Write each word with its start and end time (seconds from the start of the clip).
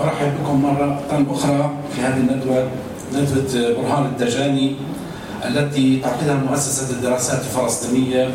أرحب 0.00 0.32
بكم 0.42 0.62
مرة 0.62 1.02
أخرى 1.30 1.70
في 1.94 2.00
هذه 2.00 2.16
الندوة 2.16 2.68
ندوة 3.14 3.74
برهان 3.82 4.04
الدجاني 4.04 4.76
التي 5.44 6.00
تعقدها 6.00 6.34
مؤسسة 6.34 6.96
الدراسات 6.96 7.40
الفلسطينية 7.40 8.30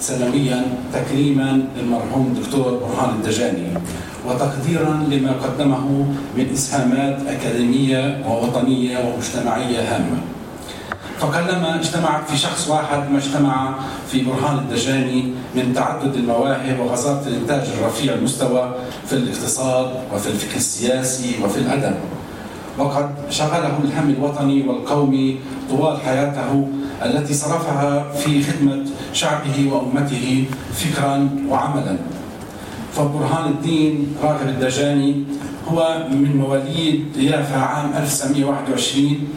سنويا 0.00 0.62
تكريما 0.92 1.62
للمرحوم 1.76 2.34
دكتور 2.42 2.70
برهان 2.74 3.10
الدجاني 3.10 3.68
وتقديرا 4.26 5.06
لما 5.10 5.32
قدمه 5.32 6.06
من 6.36 6.46
إسهامات 6.52 7.18
أكاديمية 7.26 8.24
ووطنية 8.28 8.98
ومجتمعية 8.98 9.80
هامة. 9.96 10.20
فقلما 11.20 11.74
اجتمعت 11.80 12.30
في 12.30 12.36
شخص 12.38 12.68
واحد 12.68 13.10
ما 13.10 13.18
اجتمع 13.18 13.74
في 14.10 14.22
برهان 14.22 14.58
الدجاني 14.58 15.32
من 15.54 15.72
تعدد 15.74 16.14
المواهب 16.14 16.80
وغزارة 16.80 17.22
الإنتاج 17.26 17.62
الرفيع 17.78 18.14
المستوى 18.14 18.74
في 19.06 19.12
الاقتصاد 19.12 19.90
وفي 20.14 20.26
الفكر 20.26 20.56
السياسي 20.56 21.34
وفي 21.44 21.58
الأدب. 21.58 21.94
وقد 22.78 23.10
شغله 23.30 23.78
الهم 23.84 24.10
الوطني 24.10 24.68
والقومي 24.68 25.36
طوال 25.70 26.00
حياته 26.00 26.68
التي 27.04 27.34
صرفها 27.34 28.12
في 28.12 28.42
خدمة 28.42 28.84
شعبه 29.12 29.72
وأمته 29.72 30.44
فكرا 30.74 31.28
وعملا. 31.48 31.96
فبرهان 32.96 33.50
الدين 33.50 34.16
راغب 34.22 34.48
الدجاني 34.48 35.24
هو 35.68 36.06
من 36.10 36.36
مواليد 36.36 37.16
يافا 37.16 37.56
عام 37.58 37.92
1921 37.96 39.28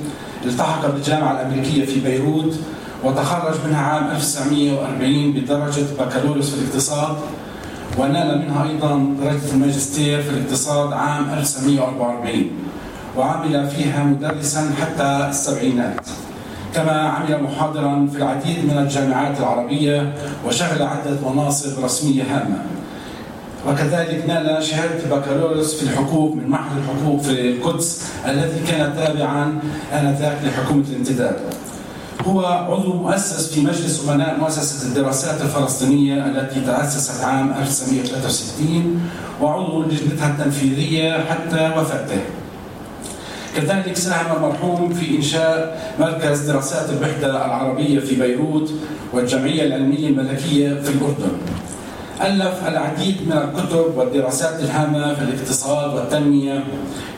التحق 0.46 0.88
بالجامعة 0.92 1.32
الأمريكية 1.32 1.86
في 1.86 2.00
بيروت 2.00 2.56
وتخرج 3.04 3.56
منها 3.68 3.82
عام 3.82 4.12
1940 4.12 5.32
بدرجة 5.32 5.86
بكالوريوس 6.00 6.50
في 6.50 6.62
الاقتصاد 6.62 7.16
ونال 7.98 8.42
منها 8.42 8.70
أيضا 8.70 9.16
درجة 9.22 9.54
الماجستير 9.54 10.22
في 10.22 10.30
الاقتصاد 10.30 10.94
عام 10.94 11.30
1944 11.30 12.50
وعمل 13.18 13.68
فيها 13.70 14.04
مدرسا 14.04 14.72
حتى 14.82 15.28
السبعينات. 15.30 16.08
كما 16.76 16.92
عمل 16.92 17.44
محاضرا 17.44 18.08
في 18.12 18.18
العديد 18.18 18.66
من 18.66 18.78
الجامعات 18.78 19.40
العربية 19.40 20.14
وشغل 20.48 20.82
عدة 20.82 21.30
مناصب 21.30 21.84
رسمية 21.84 22.24
هامة. 22.24 22.64
وكذلك 23.68 24.24
نال 24.28 24.64
شهادة 24.64 25.04
البكالوريوس 25.04 25.76
في 25.76 25.84
الحقوق 25.84 26.36
من 26.36 26.48
معهد 26.48 26.78
الحقوق 26.78 27.22
في 27.22 27.32
القدس 27.32 28.04
الذي 28.28 28.60
كان 28.68 28.94
تابعا 28.96 29.60
آنذاك 29.94 30.38
لحكومة 30.46 30.84
الامتداد. 30.90 31.36
هو 32.26 32.46
عضو 32.46 32.94
مؤسس 32.94 33.54
في 33.54 33.62
مجلس 33.62 34.10
أمناء 34.10 34.40
مؤسسة 34.40 34.88
الدراسات 34.88 35.42
الفلسطينية 35.42 36.26
التي 36.26 36.62
تأسست 36.62 37.24
عام 37.24 37.54
1963 37.54 39.02
وعضو 39.42 39.84
لجنتها 39.84 40.28
التنفيذية 40.28 41.26
حتى 41.30 41.72
وفاته. 41.78 42.22
كذلك 43.56 43.96
ساهم 43.96 44.36
المرحوم 44.38 44.94
في 44.94 45.18
إنشاء 45.18 45.82
مركز 46.00 46.40
دراسات 46.40 46.90
الوحدة 46.90 47.46
العربية 47.46 48.00
في 48.00 48.16
بيروت 48.16 48.72
والجمعية 49.14 49.64
العلمية 49.64 50.08
الملكية 50.08 50.82
في 50.82 50.90
الأردن. 50.90 51.32
ألف 52.22 52.68
العديد 52.68 53.28
من 53.28 53.32
الكتب 53.34 53.98
والدراسات 53.98 54.60
الهامة 54.60 55.14
في 55.14 55.22
الاقتصاد 55.22 55.94
والتنمية 55.96 56.64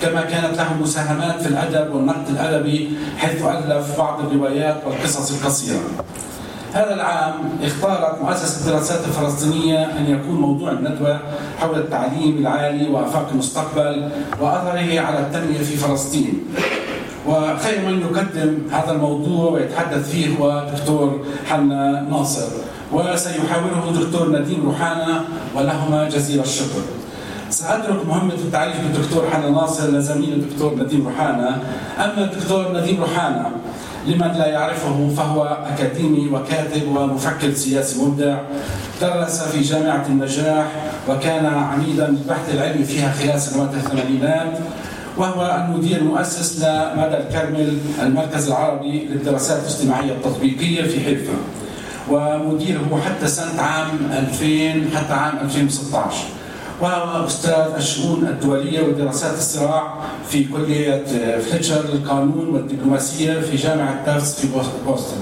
كما 0.02 0.22
كانت 0.22 0.58
له 0.58 0.74
مساهمات 0.82 1.42
في 1.42 1.48
الأدب 1.48 1.96
والنقد 1.96 2.30
الأدبي 2.30 2.90
حيث 3.18 3.46
ألف 3.46 3.98
بعض 3.98 4.20
الروايات 4.20 4.78
والقصص 4.86 5.32
القصيرة. 5.32 5.80
هذا 6.74 6.94
العام 6.94 7.34
اختارت 7.64 8.22
مؤسسة 8.22 8.62
الدراسات 8.62 9.00
الفلسطينية 9.08 9.84
أن 9.84 10.06
يكون 10.10 10.36
موضوع 10.36 10.72
الندوة 10.72 11.20
حول 11.60 11.80
التعليم 11.80 12.38
العالي 12.38 12.90
وآفاق 12.90 13.30
المستقبل 13.32 14.10
وأثره 14.42 15.00
على 15.00 15.20
التنمية 15.20 15.58
في 15.58 15.78
فلسطين. 15.78 16.44
وخير 17.28 17.86
من 17.86 18.02
يقدم 18.02 18.58
هذا 18.72 18.92
الموضوع 18.92 19.52
ويتحدث 19.52 20.12
فيه 20.12 20.38
هو 20.38 20.68
دكتور 20.76 21.26
حنا 21.50 22.08
ناصر. 22.10 22.48
وسيحاوره 22.94 23.90
الدكتور 23.90 24.40
نديم 24.40 24.66
روحانا 24.66 25.22
ولهما 25.56 26.10
جزيل 26.10 26.40
الشكر. 26.40 26.82
سأترك 27.50 28.06
مهمة 28.08 28.34
التعريف 28.34 28.76
بالدكتور 28.82 29.24
حنا 29.32 29.50
ناصر 29.50 29.88
لزميل 29.88 30.34
الدكتور 30.34 30.76
نديم 30.76 31.08
روحانا. 31.08 31.62
أما 31.98 32.24
الدكتور 32.24 32.78
نديم 32.78 33.02
روحانا 33.02 33.52
لمن 34.08 34.32
لا 34.38 34.48
يعرفه 34.48 35.10
فهو 35.18 35.58
أكاديمي 35.74 36.28
وكاتب 36.30 36.88
ومفكر 36.96 37.54
سياسي 37.54 38.02
مبدع. 38.02 38.38
درس 39.02 39.42
في 39.42 39.62
جامعة 39.62 40.06
النجاح 40.10 40.66
وكان 41.10 41.46
عميدا 41.46 42.08
للبحث 42.08 42.54
العلمي 42.54 42.84
فيها 42.84 43.12
خلال 43.12 43.42
سنوات 43.42 43.74
الثمانينات 43.74 44.58
وهو 45.18 45.66
المدير 45.66 45.98
المؤسس 45.98 46.64
لمدى 46.64 47.18
الكرمل 47.18 47.78
المركز 48.02 48.48
العربي 48.48 49.06
للدراسات 49.06 49.62
الاجتماعية 49.62 50.12
التطبيقية 50.12 50.84
في 50.84 51.00
حلفا. 51.00 51.34
ومديره 52.10 53.02
حتى 53.06 53.28
سنة 53.28 53.62
عام 53.62 53.88
2000 54.12 54.98
حتى 54.98 55.14
عام 55.14 55.38
2016 55.42 56.18
وهو 56.82 57.26
أستاذ 57.26 57.74
الشؤون 57.78 58.28
الدولية 58.28 58.82
ودراسات 58.82 59.38
الصراع 59.38 59.94
في 60.30 60.44
كلية 60.44 61.04
فليتشر 61.40 61.82
للقانون 61.94 62.48
والدبلوماسية 62.50 63.40
في 63.40 63.56
جامعة 63.56 64.06
تافس 64.06 64.40
في 64.40 64.48
بوسطن. 64.86 65.18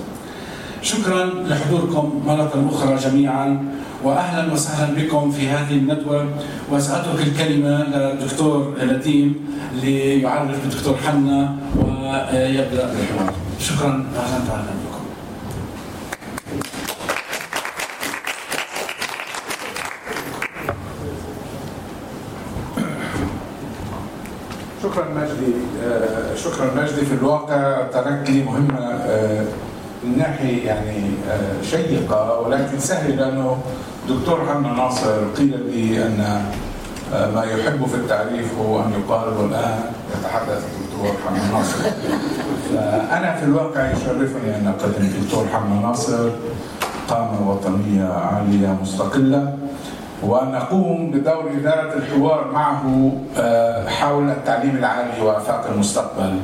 شكرا 0.81 1.25
لحضوركم 1.25 2.23
مرة 2.27 2.69
أخرى 2.73 2.95
جميعا 2.95 3.65
واهلا 4.03 4.53
وسهلا 4.53 4.95
بكم 4.95 5.31
في 5.31 5.49
هذه 5.49 5.71
الندوة. 5.73 6.25
وسأترك 6.71 7.27
الكلمة 7.27 7.83
للدكتور 7.83 8.75
نديم 8.83 9.35
ليعرف 9.81 10.63
الدكتور 10.63 10.97
حنا 11.07 11.55
ويبدأ 11.77 12.91
الحوار 12.93 13.33
شكرا 13.59 14.05
أهلا 14.15 14.43
وسهلا 14.43 14.61
بكم 14.63 15.01
شكرا 24.83 25.05
مجدي. 25.15 25.53
آه، 25.85 26.35
شكرا 26.35 26.71
مجدي. 26.83 27.05
في 27.05 27.13
الواقع 27.13 27.81
تركت 27.93 28.29
لي 28.29 28.43
مهمة 28.43 28.79
آه، 28.79 29.45
من 30.03 30.17
ناحية 30.17 30.67
يعني 30.67 31.11
آه، 31.29 31.61
شيقة 31.63 32.39
ولكن 32.39 32.79
سهل 32.79 33.17
لأنه 33.17 33.57
دكتور 34.09 34.39
حنا 34.49 34.73
ناصر 34.73 35.25
قيل 35.37 35.59
لي 35.71 36.05
أن 36.05 36.41
ما 37.35 37.43
يحب 37.43 37.85
في 37.85 37.95
التعريف 37.95 38.53
هو 38.59 38.79
أن 38.79 38.91
يقال 38.91 39.27
والان 39.37 39.79
يتحدث 40.19 40.63
الدكتور 40.65 41.11
حنا 41.27 41.57
ناصر 41.57 41.83
فأنا 42.69 43.35
في 43.35 43.45
الواقع 43.45 43.91
يشرفني 43.91 44.55
أن 44.55 44.67
أقدم 44.79 45.05
الدكتور 45.05 45.45
حنا 45.53 45.81
ناصر 45.81 46.29
قامة 47.09 47.51
وطنية 47.51 48.05
عالية 48.13 48.77
مستقلة. 48.81 49.57
وأن 50.23 50.51
نقوم 50.51 51.11
بدور 51.11 51.51
إدارة 51.57 51.93
الحوار 51.93 52.51
معه 52.53 53.11
حول 53.87 54.29
التعليم 54.29 54.77
العالي 54.77 55.21
وآفاق 55.21 55.67
المستقبل 55.73 56.39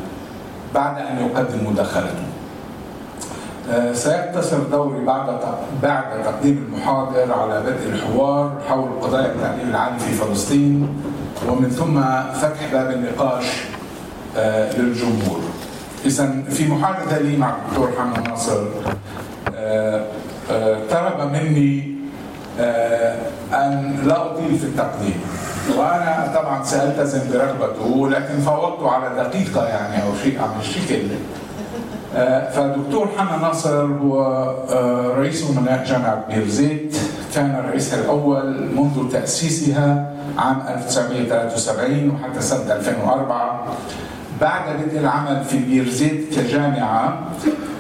بعد 0.76 0.98
أن 0.98 1.18
يقدم 1.26 1.72
مداخلته. 1.72 2.28
سيقتصر 3.94 4.60
دوري 4.72 5.06
بعد 5.06 5.40
بعد 5.84 6.24
تقديم 6.24 6.66
المحاضر 6.68 7.34
على 7.34 7.62
بدء 7.62 7.90
الحوار 7.90 8.52
حول 8.70 8.90
قضايا 9.02 9.26
التعليم 9.26 9.70
العالي 9.70 10.00
في 10.00 10.12
فلسطين 10.14 10.90
ومن 11.50 11.70
ثم 11.70 12.02
فتح 12.34 12.72
باب 12.72 12.92
النقاش 12.92 13.46
للجمهور. 14.78 15.40
إذا 16.06 16.44
في 16.50 16.68
محادثة 16.68 17.20
لي 17.20 17.38
مع 17.38 17.56
الدكتور 17.56 17.90
حنا 17.98 18.30
ناصر 18.30 18.64
طلب 20.92 21.32
مني 21.34 21.97
أن 23.54 24.00
لا 24.06 24.26
أطيل 24.26 24.58
في 24.58 24.64
التقديم. 24.64 25.22
وأنا 25.78 26.32
طبعا 26.36 26.64
سالتزم 26.64 27.20
برغبته 27.34 28.10
لكن 28.10 28.40
فوضت 28.40 28.84
على 28.84 29.24
دقيقة 29.24 29.68
يعني 29.68 30.04
أو 30.04 30.10
شيء 30.24 30.42
عن 30.42 30.60
الشكل. 30.60 31.02
فدكتور 32.54 33.10
حنا 33.18 33.38
ناصر 33.38 33.86
هو 33.86 34.22
رئيس 35.18 35.50
امناء 35.50 35.86
جامعة 35.86 36.26
بيرزيت. 36.30 36.98
كان 37.36 37.64
رئيسها 37.70 38.00
الأول 38.00 38.70
منذ 38.76 39.12
تأسيسها 39.12 40.14
عام 40.38 40.62
1973 40.68 42.10
وحتى 42.10 42.42
سنة 42.42 42.74
2004 42.74 43.68
بعد 44.42 44.62
بدء 44.80 45.00
العمل 45.00 45.44
في 45.44 45.58
بيرزيت 45.58 46.36
كجامعة 46.36 47.20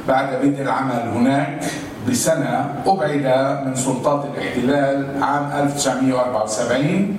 بعد 0.07 0.35
بدء 0.43 0.61
العمل 0.61 1.11
هناك 1.15 1.63
بسنة 2.07 2.75
أبعد 2.87 3.25
من 3.65 3.75
سلطات 3.75 4.25
الاحتلال 4.25 5.23
عام 5.23 5.51
1974 5.63 7.17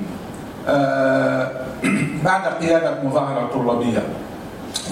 بعد 2.25 2.43
قيادة 2.61 2.95
مظاهرة 3.05 3.51
طلابية 3.55 4.03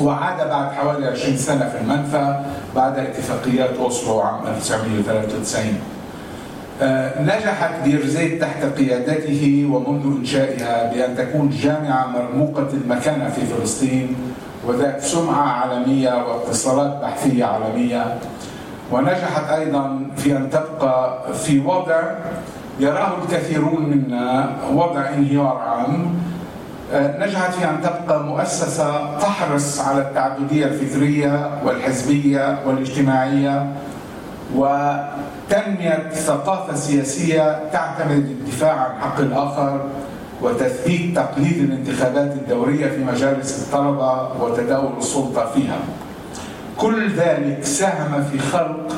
وعاد 0.00 0.48
بعد 0.48 0.72
حوالي 0.72 1.06
20 1.06 1.36
سنة 1.36 1.68
في 1.68 1.80
المنفى 1.80 2.40
بعد 2.76 2.98
اتفاقيات 2.98 3.70
أوسلو 3.78 4.20
عام 4.20 4.46
1993 4.46 5.80
آه، 6.82 7.22
نجحت 7.22 7.70
بيرزيت 7.84 8.40
تحت 8.40 8.64
قيادته 8.64 9.68
ومنذ 9.72 10.16
إنشائها 10.18 10.92
بأن 10.92 11.16
تكون 11.16 11.50
جامعة 11.50 12.06
مرموقة 12.06 12.68
المكانة 12.72 13.28
في 13.30 13.40
فلسطين 13.46 14.16
وذات 14.66 15.02
سمعة 15.02 15.42
عالمية 15.42 16.26
واتصالات 16.26 17.02
بحثية 17.02 17.44
عالمية. 17.44 18.18
ونجحت 18.92 19.50
أيضا 19.50 20.00
في 20.16 20.36
أن 20.36 20.50
تبقى 20.50 21.18
في 21.34 21.60
وضع 21.60 22.02
يراه 22.80 23.12
الكثيرون 23.24 23.82
منا 23.82 24.50
وضع 24.72 25.08
انهيار 25.08 25.58
عام 25.68 26.14
آه، 26.92 27.26
نجحت 27.26 27.54
في 27.54 27.64
أن 27.64 27.80
تبقى 27.82 28.24
مؤسسة 28.24 29.18
تحرص 29.18 29.80
على 29.80 29.98
التعددية 30.02 30.66
الفكرية 30.66 31.50
والحزبية 31.64 32.58
والاجتماعية 32.66 33.72
وتنمية 34.54 36.10
ثقافة 36.12 36.74
سياسية 36.74 37.68
تعتمد 37.72 38.10
الدفاع 38.30 38.72
عن 38.74 39.00
حق 39.00 39.20
الآخر 39.20 39.80
وتثبيت 40.42 41.16
تقليد 41.16 41.58
الانتخابات 41.58 42.32
الدورية 42.32 42.86
في 42.90 43.04
مجالس 43.04 43.62
الطلبة 43.66 44.28
وتداول 44.42 44.98
السلطة 44.98 45.46
فيها. 45.54 45.78
كل 46.78 47.10
ذلك 47.16 47.64
ساهم 47.64 48.24
في 48.32 48.38
خلق 48.38 48.92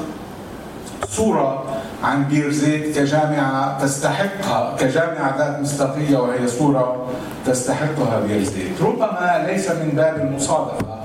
صورة 1.09 1.65
عن 2.05 2.25
بير 2.25 2.51
زيت 2.51 2.99
كجامعة 2.99 3.83
تستحقها 3.85 4.77
كجامعة 4.81 5.39
ذات 5.39 5.61
مصداقية 5.61 6.17
وهي 6.17 6.49
صورة 6.49 7.07
تستحقها 7.47 8.21
بير 8.29 8.43
زيت 8.45 8.83
ربما 8.83 9.45
ليس 9.47 9.71
من 9.71 9.91
باب 9.97 10.17
المصادفة 10.17 10.99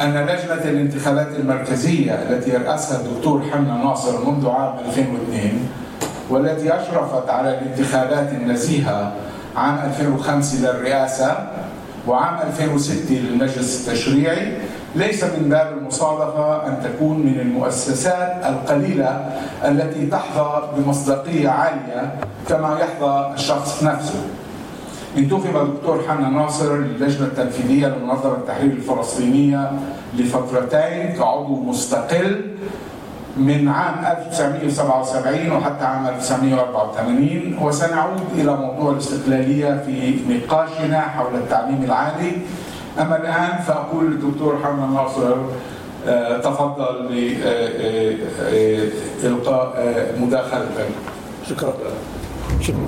أن 0.00 0.14
لجنة 0.14 0.64
الانتخابات 0.64 1.28
المركزية 1.38 2.12
التي 2.12 2.50
يرأسها 2.50 3.00
الدكتور 3.00 3.42
حنا 3.52 3.74
ناصر 3.74 4.30
منذ 4.30 4.48
عام 4.48 4.78
2002 4.88 5.68
والتي 6.30 6.74
أشرفت 6.76 7.30
على 7.30 7.58
الانتخابات 7.58 8.32
النزيهة 8.32 9.12
عام 9.56 9.78
2005 9.78 10.58
للرئاسة 10.58 11.51
وعام 12.06 12.38
2006 12.46 13.14
للمجلس 13.14 13.88
التشريعي 13.88 14.56
ليس 14.94 15.24
من 15.24 15.48
باب 15.48 15.78
المصادفة 15.78 16.66
أن 16.66 16.82
تكون 16.84 17.18
من 17.18 17.40
المؤسسات 17.40 18.42
القليلة 18.44 19.30
التي 19.64 20.06
تحظى 20.06 20.62
بمصداقية 20.76 21.48
عالية 21.48 22.14
كما 22.48 22.78
يحظى 22.80 23.32
الشخص 23.34 23.82
نفسه. 23.82 24.24
انتخب 25.16 25.56
الدكتور 25.56 26.04
حنا 26.08 26.28
ناصر 26.28 26.76
للجنة 26.76 27.26
التنفيذية 27.26 27.86
لمنظمة 27.86 28.34
التحرير 28.34 28.72
الفلسطينية 28.72 29.70
لفترتين 30.18 31.12
كعضو 31.18 31.60
مستقل 31.60 32.40
من 33.36 33.68
عام 33.68 34.04
1977 34.04 35.50
وحتى 35.52 35.84
عام 35.84 36.06
1984 36.06 37.58
وسنعود 37.62 38.20
إلى 38.34 38.56
موضوع 38.56 38.92
الاستقلالية 38.92 39.82
في 39.86 40.14
نقاشنا 40.28 41.00
حول 41.00 41.34
التعليم 41.34 41.82
العالي. 41.84 42.32
أما 43.00 43.16
الآن 43.16 43.58
فأقول 43.66 44.10
للدكتور 44.10 44.58
حنا 44.64 44.86
ناصر 44.86 45.36
آه، 46.06 46.38
تفضل 46.38 47.06
لإلقاء 49.22 49.74
آه، 49.76 50.18
مداخلتك 50.20 50.88
شكرا. 51.48 51.72
شكرا 52.60 52.86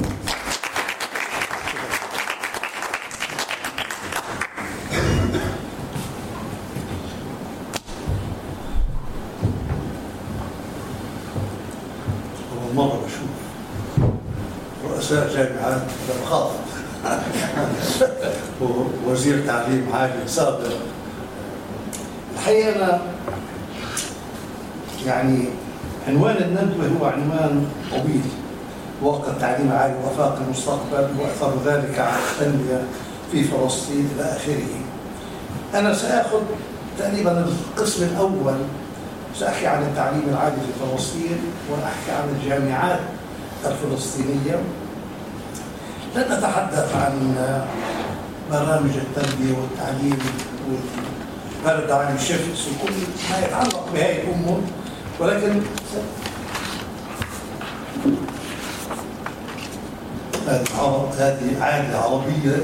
أول 12.52 12.74
مرة 12.74 13.00
بشوف 13.06 13.30
رؤساء 15.34 15.52
جامعات 15.52 15.82
بخاف 16.22 16.50
ووزير 19.06 19.46
تعليم 19.46 19.86
عالي 19.94 20.12
سابق 20.26 20.60
الحقيقة 22.34 22.76
أنا 22.76 22.98
يعني 25.06 25.44
عنوان 26.08 26.36
الندوة 26.36 26.98
هو 27.00 27.06
عنوان 27.06 27.66
طويل. 27.90 28.20
واقع 29.02 29.28
التعليم 29.28 29.70
العالي 29.70 29.94
وفاق 30.04 30.38
المستقبل 30.46 31.08
وأثر 31.18 31.52
ذلك 31.66 31.98
على 31.98 32.16
التنمية 32.32 32.82
في 33.32 33.44
فلسطين 33.44 34.08
إلى 34.16 34.24
آخره. 34.24 34.68
أنا 35.74 35.94
سآخذ 35.94 36.40
تقريبا 36.98 37.46
القسم 37.76 38.04
الأول. 38.04 38.54
سأحكي 39.38 39.66
عن 39.66 39.82
التعليم 39.82 40.22
العالي 40.28 40.56
في 40.56 40.86
فلسطين 40.86 41.38
وأحكي 41.70 42.10
عن 42.10 42.36
الجامعات 42.36 43.00
الفلسطينية. 43.66 44.58
لن 46.14 46.32
أتحدث 46.32 46.94
عن 46.94 47.34
برامج 48.50 48.90
التربية 48.96 49.54
والتعليم 49.58 50.18
والبارادايم 51.64 52.18
شيفتس 52.18 52.66
وكل 52.68 52.92
ما 53.30 53.46
يتعلق 53.46 53.88
بهذه 53.94 54.22
الأمور 54.22 54.60
ولكن 55.20 55.60
هذه 61.18 61.62
عادة 61.62 61.98
عربية 61.98 62.56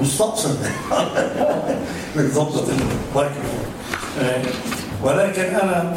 مستقصد 0.00 0.58
من 2.16 2.30
ضبط 2.34 2.68
الميكروفون. 2.68 3.32
ولكن 5.02 5.42
أنا 5.42 5.94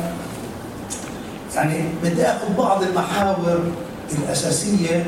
يعني 1.56 1.84
بدي 2.04 2.26
أخذ 2.26 2.54
بعض 2.58 2.84
المحاور 2.84 3.60
الأساسية 4.20 5.06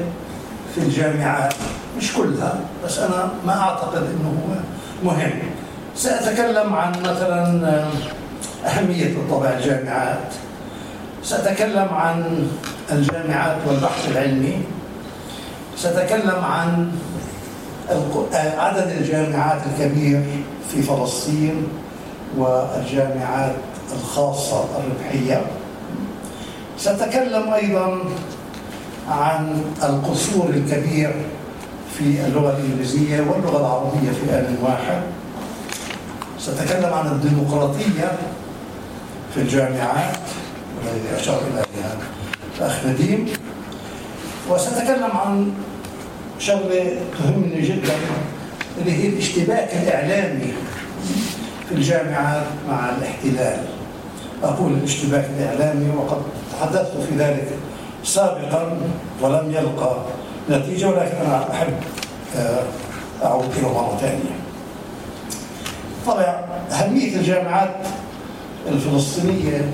في 0.75 0.81
الجامعات. 0.81 1.53
مش 1.97 2.13
كلها 2.13 2.59
بس 2.85 2.99
أنا 2.99 3.29
ما 3.45 3.59
أعتقد 3.61 3.97
أنه 3.97 4.29
هو 4.43 4.55
مهم. 5.11 5.31
سأتكلم 5.95 6.73
عن 6.75 6.91
مثلا 7.01 7.83
أهمية 8.65 9.15
بالطبع 9.15 9.49
الجامعات. 9.49 10.33
سأتكلم 11.23 11.87
عن 11.91 12.47
الجامعات 12.91 13.57
والبحث 13.67 14.11
العلمي. 14.11 14.61
سأتكلم 15.77 16.43
عن 16.43 16.91
عدد 18.57 18.87
الجامعات 18.99 19.61
الكبير 19.67 20.23
في 20.69 20.81
فلسطين 20.81 21.67
والجامعات 22.37 23.55
الخاصة 23.95 24.65
الربحية. 24.77 25.41
سأتكلم 26.77 27.53
أيضا 27.53 27.99
عن 29.09 29.61
القصور 29.83 30.49
الكبير 30.49 31.15
في 31.97 32.25
اللغة 32.27 32.57
الإنجليزية 32.57 33.19
واللغة 33.19 33.59
العربية 33.59 34.11
في 34.11 34.39
آن 34.39 34.57
واحد. 34.63 35.01
سأتكلم 36.39 36.93
عن 36.93 37.07
الديمقراطية 37.07 38.11
في 39.33 39.41
الجامعات 39.41 40.17
والذي 40.77 41.21
أشار 41.21 41.41
إليها 41.51 41.97
الأخ 42.57 42.85
نديم. 42.85 43.25
وسأتكلم 44.49 45.11
عن 45.11 45.53
شغلة 46.39 46.99
تهمني 47.19 47.61
جدا 47.61 47.93
اللي 48.81 48.91
هي 48.91 49.07
الاشتباك 49.07 49.69
الإعلامي 49.73 50.53
في 51.69 51.75
الجامعات 51.75 52.43
مع 52.69 52.89
الاحتلال. 52.89 53.59
أقول 54.43 54.73
الاشتباك 54.73 55.29
الإعلامي 55.37 55.95
وقد 55.95 56.21
تحدثت 56.51 56.97
في 57.09 57.15
ذلك 57.17 57.47
سابقا 58.03 58.77
ولم 59.21 59.51
يلقى 59.51 59.95
نتيجة 60.49 60.87
ولكن 60.87 61.17
أنا 61.25 61.51
أحب 61.51 61.73
آه، 62.37 62.63
أعود 63.23 63.49
إلى 63.57 63.67
مرة 63.67 63.97
ثانية. 64.01 64.37
طبعا 66.07 66.45
أهمية 66.71 67.15
الجامعات 67.15 67.75
الفلسطينية 68.67 69.71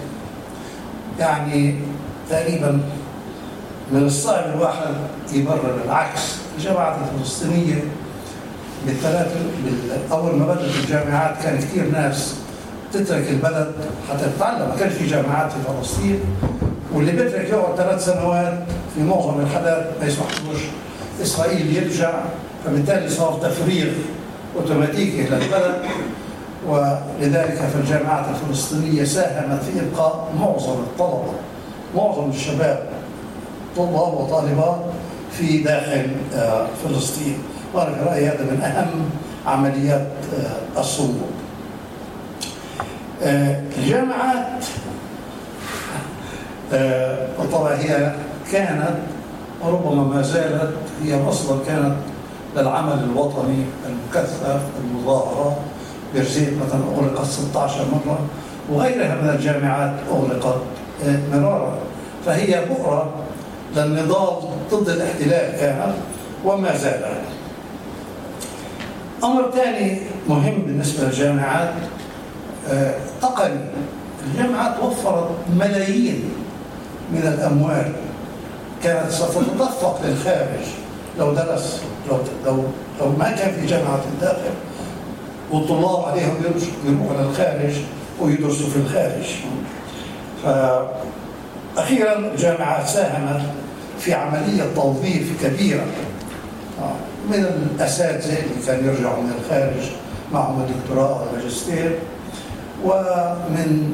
يعني 1.19 1.75
تقريبا 2.29 2.79
من 3.91 4.05
الصعب 4.05 4.43
الواحد 4.55 4.93
يبرر 5.33 5.81
العكس. 5.85 6.35
الجامعات 6.57 6.95
الفلسطينية 7.13 7.83
بالثلاث 8.85 9.35
أول 10.11 10.35
ما 10.35 10.45
بدأت 10.45 10.75
الجامعات 10.83 11.43
كان 11.43 11.57
كثير 11.57 11.91
ناس 11.91 12.35
تترك 12.93 13.29
البلد 13.29 13.71
حتى 14.09 14.25
تتعلم. 14.37 14.69
ما 14.69 14.75
كانش 14.79 14.93
في 14.93 15.07
جامعات 15.07 15.51
في 15.51 15.57
فلسطين. 15.67 16.19
واللي 16.93 17.11
بيترك 17.11 17.49
يقعد 17.49 17.75
ثلاث 17.75 18.05
سنوات 18.05 18.53
في 18.95 19.03
معظم 19.03 19.39
الحالات 19.39 19.85
ما 20.01 20.07
يسمحلوش. 20.07 20.61
إسرائيل 21.21 21.77
يرجع 21.77 22.11
فبالتالي 22.65 23.09
صار 23.09 23.39
تفريغ 23.41 23.87
اوتوماتيكي 24.55 25.21
للبلد 25.23 25.75
ولذلك 26.67 27.55
فالجامعات 27.73 28.25
الفلسطينية 28.29 29.03
ساهمت 29.03 29.63
في 29.63 29.79
ابقاء 29.79 30.29
معظم 30.39 30.73
الطلبة 30.73 31.33
معظم 31.95 32.29
الشباب 32.29 32.89
طلاب 33.77 34.13
وطالبات 34.13 34.79
في 35.37 35.57
داخل 35.57 36.07
آه، 36.35 36.67
فلسطين. 36.83 37.37
وأنا 37.73 37.93
في 37.93 38.01
رأيي 38.09 38.27
هذا 38.27 38.43
من 38.43 38.61
أهم 38.61 39.09
عمليات 39.47 40.07
آه، 40.39 40.79
الصمود. 40.79 41.31
آه، 43.23 43.61
الجامعات 43.77 44.65
بالطبع 46.71 47.69
هي 47.75 48.11
كانت 48.51 48.95
وربما 49.61 50.03
ما 50.15 50.21
زالت 50.21 50.73
هي 51.03 51.21
مصدر 51.23 51.57
كانت 51.67 51.95
للعمل 52.57 53.03
الوطني 53.03 53.65
المكثف 53.89 54.61
المظاهرات 54.83 55.57
بيرزيت 56.13 56.49
مثلا 56.67 56.81
أغلقت 56.95 57.25
16 57.25 57.85
مرة 57.91 58.19
وغيرها 58.69 59.15
من 59.15 59.29
الجامعات 59.29 59.93
أغلقت 60.11 60.55
آه، 61.05 61.19
مرارا. 61.33 61.77
فهي 62.25 62.65
بؤرة 62.65 63.09
للنضال 63.75 64.33
ضد 64.71 64.89
الاحتلال 64.89 65.59
كانت 65.59 65.93
وما 66.45 66.77
زال 66.77 67.03
أمر 69.23 69.51
ثاني 69.51 69.99
مهم 70.29 70.61
بالنسبة 70.61 71.03
للجامعات 71.05 71.73
آه، 72.71 72.93
تقني. 73.21 73.59
الجامعات 74.27 74.79
وفرت 74.83 75.29
ملايين 75.55 76.23
من 77.11 77.33
الأموال. 77.37 77.91
كانت 78.83 79.11
سوف 79.11 79.37
تدفق 79.37 79.99
للخارج. 80.05 80.65
لو 81.19 81.33
درس 81.33 81.81
لو 82.09 82.17
لو 82.45 82.63
لو 82.99 83.09
ما 83.19 83.31
كان 83.31 83.53
في 83.53 83.65
جامعة 83.65 84.01
الداخل 84.13 84.53
والطلاب 85.51 86.05
عليهم 86.05 86.35
يروحوا 86.85 87.23
للخارج 87.23 87.73
ويدرسوا 88.21 88.69
في 88.69 88.75
الخارج. 88.75 89.35
فأخيرا 91.75 92.17
الجامعات 92.17 92.87
ساهمت 92.87 93.41
في 93.99 94.13
عملية 94.13 94.63
توظيف 94.75 95.43
كبيرة. 95.43 95.85
من 97.29 97.45
الأساتذة 97.75 98.37
اللي 98.39 98.65
كانوا 98.67 98.93
يرجعوا 98.93 99.23
من 99.23 99.31
الخارج 99.39 99.91
معهم 100.33 100.61
الدكتوراه 100.61 101.21
والماجستير 101.21 101.99
ومن 102.85 103.93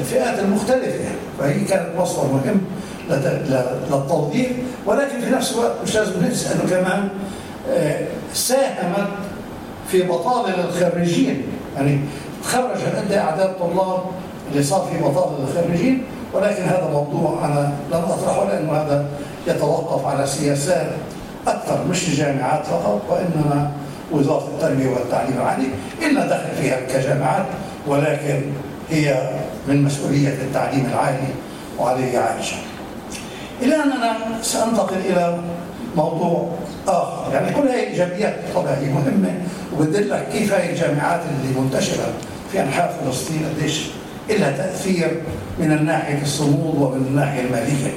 الفئات 0.00 0.38
المختلفة. 0.38 1.10
فهي 1.38 1.64
كانت 1.64 1.88
مصدر 1.98 2.22
مهم 2.22 2.60
للتوظيف 3.90 4.50
ولكن 4.86 5.20
في 5.20 5.30
نفس 5.30 5.52
الوقت 5.52 5.72
مش 5.84 5.94
لازم 5.94 6.12
ننسى 6.22 6.54
أنه 6.54 6.70
كمان 6.70 7.08
آه، 7.70 8.06
ساهمت 8.34 9.08
في 9.88 10.02
بطاله 10.02 10.64
الخريجين. 10.64 11.42
يعني 11.76 12.00
تخرج 12.44 12.78
قد 12.96 13.12
أعداد 13.12 13.58
طلاب 13.58 14.00
اللي 14.52 14.62
صار 14.62 14.88
في 14.92 15.04
بطاله 15.04 15.38
الخريجين 15.48 16.02
ولكن 16.34 16.62
هذا 16.62 16.88
موضوع 16.92 17.44
أنا 17.44 17.72
لن 17.90 17.96
أطرحه 17.96 18.44
لأنه 18.44 18.72
هذا 18.72 19.06
يتوقف 19.46 20.06
على 20.06 20.26
سياسات 20.26 20.86
أكثر 21.46 21.84
مش 21.90 22.08
الجامعات 22.08 22.66
فقط 22.66 23.02
وإنما 23.10 23.70
وزارة 24.12 24.48
التربية 24.54 24.88
والتعليم 24.88 25.36
العالي 25.36 25.66
إلا 26.02 26.26
دخل 26.26 26.62
فيها 26.62 26.80
كجامعات 26.80 27.46
ولكن 27.86 28.42
هي 28.90 29.30
من 29.68 29.82
مسؤولية 29.82 30.28
التعليم 30.28 30.86
العالي 30.86 31.28
وعليه 31.78 32.18
عائشه. 32.18 32.56
إلى 33.62 33.74
أننا 33.74 34.16
سأنتقل 34.42 34.96
إلى 34.96 35.38
موضوع 35.96 36.48
آخر، 36.88 37.32
يعني 37.32 37.52
كل 37.52 37.68
هذه 37.68 37.80
ايجابيات 37.80 38.36
طبعا 38.54 38.76
هي 38.80 38.92
مهمة 38.92 39.34
وبتدلك 39.72 40.28
كيف 40.32 40.52
هي 40.52 40.70
الجامعات 40.70 41.20
اللي 41.20 41.60
منتشرة 41.60 42.12
في 42.52 42.60
أنحاء 42.60 43.00
فلسطين 43.04 43.46
قديش 43.56 43.86
لها 44.30 44.50
تأثير 44.50 45.22
من 45.58 45.72
الناحية 45.72 46.22
الصمود 46.22 46.74
ومن 46.78 47.06
الناحية 47.06 47.40
المالية. 47.40 47.92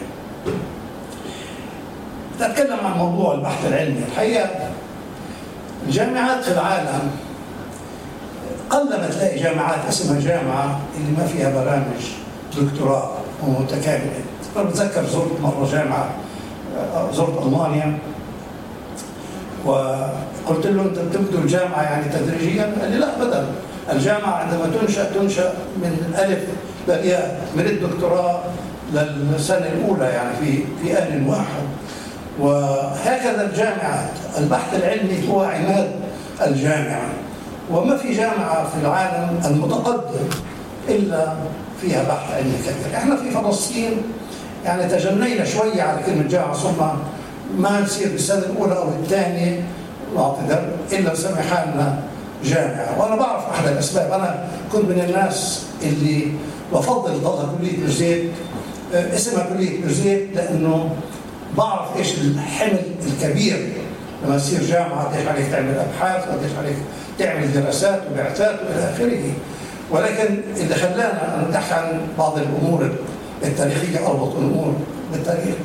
نتكلم 2.42 2.78
عن 2.86 2.98
موضوع 2.98 3.34
البحث 3.34 3.66
العلمي، 3.68 4.02
الحقيقة 4.12 4.50
الجامعات 5.88 6.44
في 6.44 6.52
العالم 6.52 7.12
قلما 8.70 9.10
تلاقي 9.12 9.40
جامعات 9.40 9.80
اسمها 9.90 10.20
جامعة 10.22 10.80
اللي 10.98 11.18
ما 11.18 11.26
فيها 11.28 11.50
برامج 11.64 12.04
دكتوراه 12.58 13.10
ومتكامله 13.48 14.12
أنا 14.56 14.64
بتذكر 14.66 15.06
زرت 15.06 15.42
مرة 15.42 15.70
جامعة 15.72 16.10
آه، 16.96 17.12
زرت 17.12 17.42
ألمانيا. 17.44 17.98
وقلت 19.66 20.66
له 20.68 20.82
أنت 20.82 21.00
بتبدو 21.00 21.38
الجامعة 21.38 21.82
يعني 21.84 22.06
تدريجيا؟ 22.14 22.74
قال 22.82 22.92
لي 22.92 22.98
لا 22.98 23.16
ابدا. 23.22 23.46
الجامعة 23.92 24.32
عندما 24.32 24.66
تنشأ 24.82 25.04
تنشأ 25.04 25.54
من 25.78 26.14
ألف 26.20 26.40
للياء 26.88 27.42
من 27.56 27.66
الدكتوراه 27.66 28.40
للسنة 28.94 29.68
الأولى 29.68 30.06
يعني 30.06 30.36
في 30.42 30.64
في 30.84 30.98
ان 30.98 31.26
واحد. 31.28 31.64
وهكذا 32.40 33.42
الجامعات 33.50 34.10
البحث 34.38 34.74
العلمي 34.76 35.30
هو 35.30 35.44
عماد 35.44 35.92
الجامعة. 36.46 37.10
وما 37.72 37.98
في 37.98 38.14
جامعة 38.14 38.70
في 38.70 38.82
العالم 38.82 39.40
المتقدم 39.46 40.30
إلا 40.90 41.34
فيها 41.82 42.04
بحث 42.04 42.34
علمي 42.36 42.54
كبير 42.66 42.98
إحنا 42.98 43.16
في 43.16 43.32
فلسطين 43.32 43.92
يعني 44.66 44.90
تجنينا 44.90 45.46
شوية 45.46 45.82
على 45.82 46.04
كلمة 46.06 46.28
جامعة 46.28 46.54
ثم 46.54 46.84
ما 47.58 47.82
نصير 47.82 48.12
بالسنة 48.12 48.40
الأولى 48.40 48.78
أو 48.78 48.90
الثانية 48.90 49.64
إلا 50.94 51.14
نسمي 51.14 51.42
حالنا 51.42 52.00
جامعة. 52.44 53.00
وأنا 53.02 53.16
بعرف 53.16 53.44
أحد 53.50 53.68
الأسباب. 53.68 54.12
أنا 54.12 54.46
كنت 54.72 54.86
من 54.86 55.06
الناس 55.10 55.66
اللي 55.84 56.28
بفضل 56.74 57.20
ضلها 57.22 57.54
كلية 57.60 57.78
بيرزيت 57.78 58.32
آه، 58.94 59.16
اسمها 59.16 59.44
كلية 59.44 59.82
بيرزيت 59.82 60.28
لأنه 60.36 60.90
بعرف 61.58 61.98
إيش 61.98 62.14
الحمل 62.18 62.80
الكبير. 63.08 63.70
لما 64.26 64.38
تصير 64.38 64.64
جامعة 64.64 65.04
قديش 65.08 65.28
عليك 65.28 65.46
تعمل 65.52 65.74
أبحاث 65.78 66.28
وقديش 66.28 66.52
عليك 66.60 66.78
تعمل 67.20 67.54
دراسات 67.54 68.02
وبعثات 68.12 68.56
وإلى 68.62 68.94
آخره. 68.94 69.32
ولكن 69.92 70.42
اللي 70.58 70.76
خلانا 70.76 71.46
نتحكي 71.50 71.74
عن 71.74 72.02
بعض 72.18 72.38
الأمور 72.38 72.90
التاريخية 73.44 74.08
أربط 74.08 74.36
الأمور 74.36 74.74
بالتاريخ. 75.12 75.56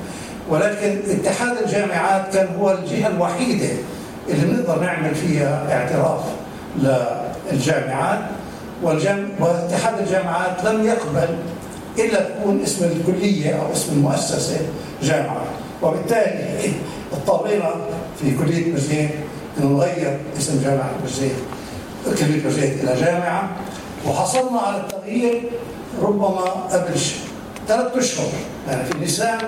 ولكن 0.48 0.98
اتحاد 1.10 1.56
الجامعات 1.64 2.34
كان 2.34 2.48
هو 2.60 2.72
الجهة 2.72 3.08
الوحيدة 3.08 3.68
اللي 4.28 4.46
بنقدر 4.46 4.80
نعمل 4.80 5.14
فيها 5.14 5.66
اعتراف 5.72 6.20
للجامعات. 7.52 8.18
والجام... 8.82 9.28
واتحاد 9.40 9.98
الجامعات 9.98 10.64
لم 10.64 10.86
يقبل 10.86 11.28
إلا 11.98 12.20
تكون 12.20 12.62
اسم 12.62 12.84
الكلية 12.84 13.50
أو 13.50 13.72
اسم 13.72 13.92
المؤسسة 13.92 14.56
جامعة. 15.02 15.42
وبالتالي 15.82 16.72
اضطرينا 17.12 17.70
في 18.20 18.36
كلية 18.36 18.72
مزيد 18.72 19.10
إنه 19.58 19.66
نغير 19.66 20.18
اسم 20.38 20.62
جامعة 20.64 20.90
مزيد 21.04 21.32
كليه 22.18 22.46
مزيد 22.46 22.78
إلى 22.84 23.00
جامعة 23.00 23.50
وحصلنا 24.06 24.60
على 24.60 24.76
التغيير 24.76 25.42
ربما 26.02 26.40
قبل 26.72 26.94
ثلاث 27.68 27.96
أشهر. 27.96 28.26
يعني 28.68 28.84
في 28.84 28.98
نيسان 28.98 29.38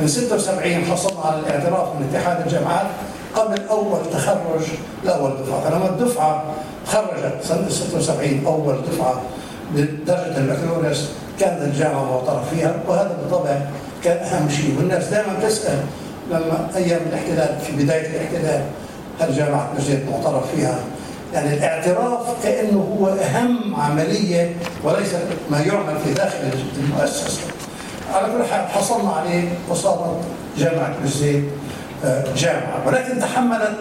من 0.00 0.08
76 0.08 0.84
حصلنا 0.84 1.20
على 1.20 1.40
الاعتراف 1.40 1.88
من 1.88 2.08
اتحاد 2.14 2.46
الجامعات 2.46 2.86
قبل 3.34 3.62
أول 3.70 3.98
تخرج 4.12 4.62
لاول 5.04 5.30
دفعة. 5.42 5.60
فلما 5.70 5.88
الدفعة 5.88 6.44
تخرجت 6.86 7.34
سنة 7.42 7.68
76 7.68 8.42
أول 8.46 8.76
دفعة 8.92 9.20
بدرجة 9.74 10.36
البكالوريوس 10.38 11.04
كانت 11.40 11.62
الجامعة 11.62 12.04
معترف 12.04 12.54
فيها 12.54 12.74
وهذا 12.88 13.16
بالطبع 13.22 13.60
كان 14.04 14.16
أهم 14.16 14.48
شيء. 14.48 14.74
والناس 14.78 15.04
دائما 15.04 15.32
تسأل 15.42 15.78
لما 16.30 16.68
أيام 16.76 17.00
الاحتلال 17.10 17.58
في 17.66 17.72
بداية 17.84 18.06
الاحتلال 18.10 18.64
هل 19.20 19.36
جامعة 19.36 19.72
نجد 19.78 20.06
معترف 20.10 20.54
فيها؟ 20.54 20.78
يعني 21.34 21.54
الاعتراف 21.54 22.42
كأنه 22.42 22.96
هو 23.00 23.08
أهم 23.08 23.74
عملية 23.80 24.56
وليس 24.84 25.08
ما 25.50 25.60
يعمل 25.60 25.98
في 26.04 26.14
داخل 26.14 26.38
المؤسسة. 26.78 27.40
على 28.14 28.26
كل 28.32 28.44
حال 28.52 28.68
حصلنا 28.68 29.10
عليه 29.10 29.48
وصارت 29.68 30.20
جامعة 30.58 30.94
الزيت 31.04 31.44
آه، 32.04 32.24
جامعة. 32.36 32.86
ولكن 32.86 33.20
تحملت 33.20 33.76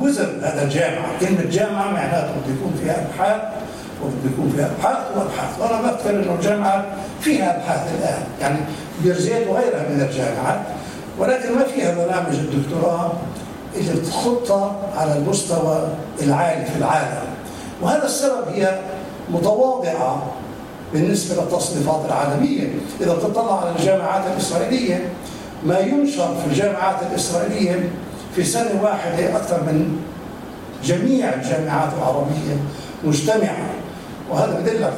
وزن 0.00 0.40
هذا 0.42 0.62
الجامعة. 0.62 1.06
كلمة 1.20 1.44
جامعة 1.50 1.90
معناته 1.90 2.26
بده 2.30 2.54
يكون 2.54 2.80
فيها 2.82 3.06
أبحاث 3.06 3.42
وبده 4.04 4.30
يكون 4.32 4.52
فيها 4.56 4.70
أبحاث 4.78 5.16
وأبحاث. 5.16 5.60
وأنا 5.60 5.82
بفتكر 5.92 6.10
إنه 6.10 6.34
الجامعة 6.34 6.84
فيها 7.20 7.56
أبحاث 7.56 7.80
الآن. 7.98 8.22
يعني 8.40 8.58
بيرزيت 9.02 9.46
وغيرها 9.48 9.82
من 9.88 10.00
الجامعات 10.10 10.60
ولكن 11.18 11.54
ما 11.54 11.64
فيها 11.64 11.94
برامج 11.94 12.34
الدكتوراه. 12.38 13.12
اللي 13.76 14.00
بتخطها 14.00 14.76
على 14.96 15.16
المستوى 15.16 15.88
العالي 16.22 16.64
في 16.66 16.78
العالم. 16.78 17.24
وهذا 17.82 18.04
السبب 18.04 18.48
هي 18.54 18.80
متواضعة 19.30 20.22
بالنسبة 20.92 21.42
للتصنيفات 21.42 22.00
العالمية. 22.06 22.74
إذا 23.00 23.14
تطلع 23.14 23.60
على 23.60 23.70
الجامعات 23.78 24.22
الإسرائيلية 24.26 25.08
ما 25.66 25.78
ينشر 25.78 26.34
في 26.40 26.46
الجامعات 26.46 26.96
الإسرائيلية 27.10 27.90
في 28.36 28.44
سنة 28.44 28.82
واحدة 28.82 29.36
أكثر 29.36 29.62
من 29.62 29.96
جميع 30.84 31.34
الجامعات 31.34 31.88
العربية 31.98 32.56
مجتمعة. 33.04 33.70
وهذا 34.30 34.60
بدلك 34.60 34.94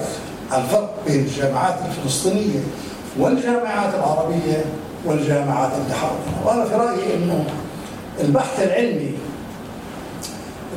على 0.51 0.63
الفرق 0.63 0.95
بين 1.07 1.21
الجامعات 1.21 1.75
الفلسطينية 1.89 2.61
والجامعات 3.19 3.95
العربية 3.95 4.65
والجامعات 5.05 5.71
اللي 5.73 5.95
حولنا 5.95 6.47
وأنا 6.47 6.65
في 6.65 6.75
رأيي 6.75 7.15
إنه 7.15 7.45
البحث 8.21 8.63
العلمي 8.63 9.11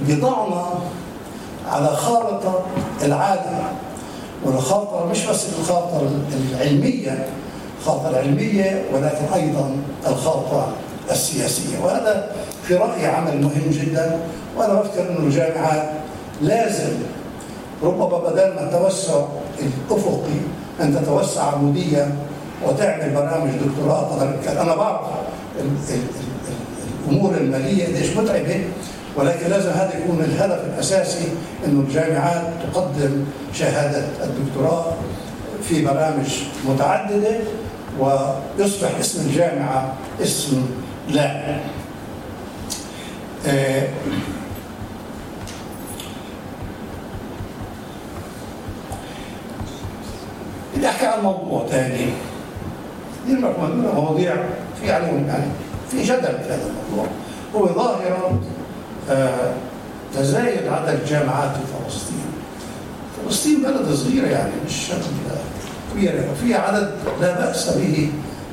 بيضعنا 0.08 0.66
على 1.72 1.88
خارطة 1.88 2.62
العالم 3.04 3.64
والخارطة 4.46 5.06
مش 5.12 5.26
بس 5.26 5.46
الخارطة 5.60 6.02
العلمية 6.52 7.26
الخارطة 7.80 8.10
العلمية 8.10 8.84
ولكن 8.94 9.26
أيضا 9.34 9.76
الخارطة 10.08 10.68
السياسية. 11.12 11.80
وهذا 11.84 12.32
في 12.68 12.76
رأيي 12.76 13.06
عمل 13.08 13.42
مهم 13.42 13.70
جدا 13.72 14.20
وأنا 14.58 14.74
بفكر 14.74 15.02
أن 15.10 15.16
الجامعات 15.26 15.90
لازم 16.42 16.94
ربما 17.84 18.18
بدل 18.18 18.54
ما 18.56 18.62
التوسع 18.64 19.14
الأفقي 19.60 20.40
أن 20.82 20.96
تتوسع 20.96 21.44
عموديا 21.44 22.16
وتعمل 22.68 23.14
برامج 23.14 23.50
دكتوراه 23.52 24.28
أنا 24.62 24.76
بعرف 24.76 25.02
ال- 27.08 27.14
ال- 27.14 27.16
ال- 27.16 27.18
الأمور 27.18 27.38
المالية 27.38 27.86
قديش 27.86 28.18
متعبة 28.18 28.64
ولكن 29.16 29.50
لازم 29.50 29.70
هذا 29.70 29.92
يكون 30.04 30.20
الهدف 30.20 30.66
الأساسي 30.74 31.28
أنه 31.66 31.80
الجامعات 31.80 32.44
تقدم 32.74 33.26
شهادة 33.54 34.06
الدكتوراه 34.24 34.94
في 35.70 35.86
برامج 35.86 36.28
متعددة 36.70 37.36
ويصبح 38.00 38.90
اسم 39.00 39.22
الجامعة 39.30 39.94
اسم 40.22 40.66
لا. 41.10 41.56
آه، 43.48 43.88
بدي 50.76 50.88
أحكي 50.90 51.06
عن 51.06 51.24
موضوع 51.24 51.66
ثاني 51.68 52.06
دي 53.28 53.34
المواضيع 53.34 54.36
في 54.82 54.92
عليهم 54.92 55.26
يعني 55.28 55.44
في 55.94 56.04
جدل 56.04 56.22
في 56.22 56.54
هذا 56.54 56.70
الموضوع. 56.70 57.08
هو 57.56 57.68
ظاهرة 57.68 58.40
آه، 59.12 59.54
تزايد 60.16 60.68
عدد 60.68 61.00
الجامعات 61.02 61.52
في 61.52 61.62
فلسطين. 61.84 62.26
فلسطين 63.26 63.64
بلد 63.64 63.96
صغيرة 63.96 64.28
يعني 64.28 64.52
مش 64.66 64.92
كبيرة. 65.94 66.32
وفيها 66.32 66.58
عدد 66.60 66.92
لا 67.22 67.40
بأس 67.40 67.70
به 67.70 68.12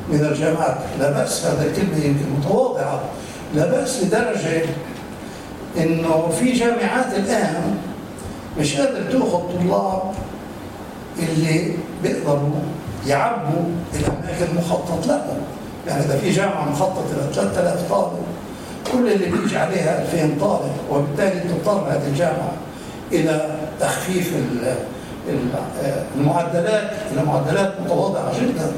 من 0.08 0.20
الجامعات. 0.20 0.78
لا 1.00 1.10
بأس 1.10 1.46
هذا 1.46 1.66
الكلمة 1.66 2.04
يمكن 2.04 2.30
متواضعة. 2.38 3.00
لا 3.54 3.70
بأس 3.70 4.02
لدرجة 4.02 4.62
إنه 5.76 6.28
في 6.40 6.52
جامعات 6.52 7.14
الآن 7.16 7.78
مش 8.58 8.76
قادر 8.76 9.12
تأخذ 9.12 9.40
طلاب 9.58 10.02
اللي 11.18 11.74
بيقدروا 12.02 12.60
يعبوا 13.06 13.64
الأماكن 13.94 14.44
المخطط 14.52 15.06
لهم. 15.06 15.40
يعني 15.86 16.04
اذا 16.04 16.16
في 16.18 16.30
جامعة 16.30 16.70
مخططة 16.70 17.04
ل 17.30 17.34
3000 17.34 17.88
طالب. 17.90 18.12
كل 18.92 19.12
اللي 19.12 19.26
بيجي 19.26 19.58
عليها 19.58 20.02
2000 20.02 20.40
طالب 20.40 20.72
وبالتالي 20.90 21.40
تضطر 21.40 21.84
هذه 21.88 22.06
الجامعة 22.08 22.52
إلى 23.12 23.56
تخفيف 23.80 24.32
ال- 24.36 24.74
ال- 25.28 26.02
المعدلات 26.16 26.90
إلى 27.12 27.24
معدلات 27.24 27.74
متواضعة 27.84 28.32
جدا. 28.40 28.72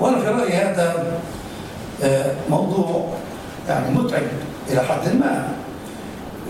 وأنا 0.00 0.20
في 0.20 0.26
رأيي 0.26 0.52
هذا 0.52 1.04
آه، 2.04 2.32
موضوع 2.50 3.06
يعني 3.68 3.90
متعب 3.98 4.22
إلى 4.70 4.80
حد 4.80 5.14
ما. 5.20 5.48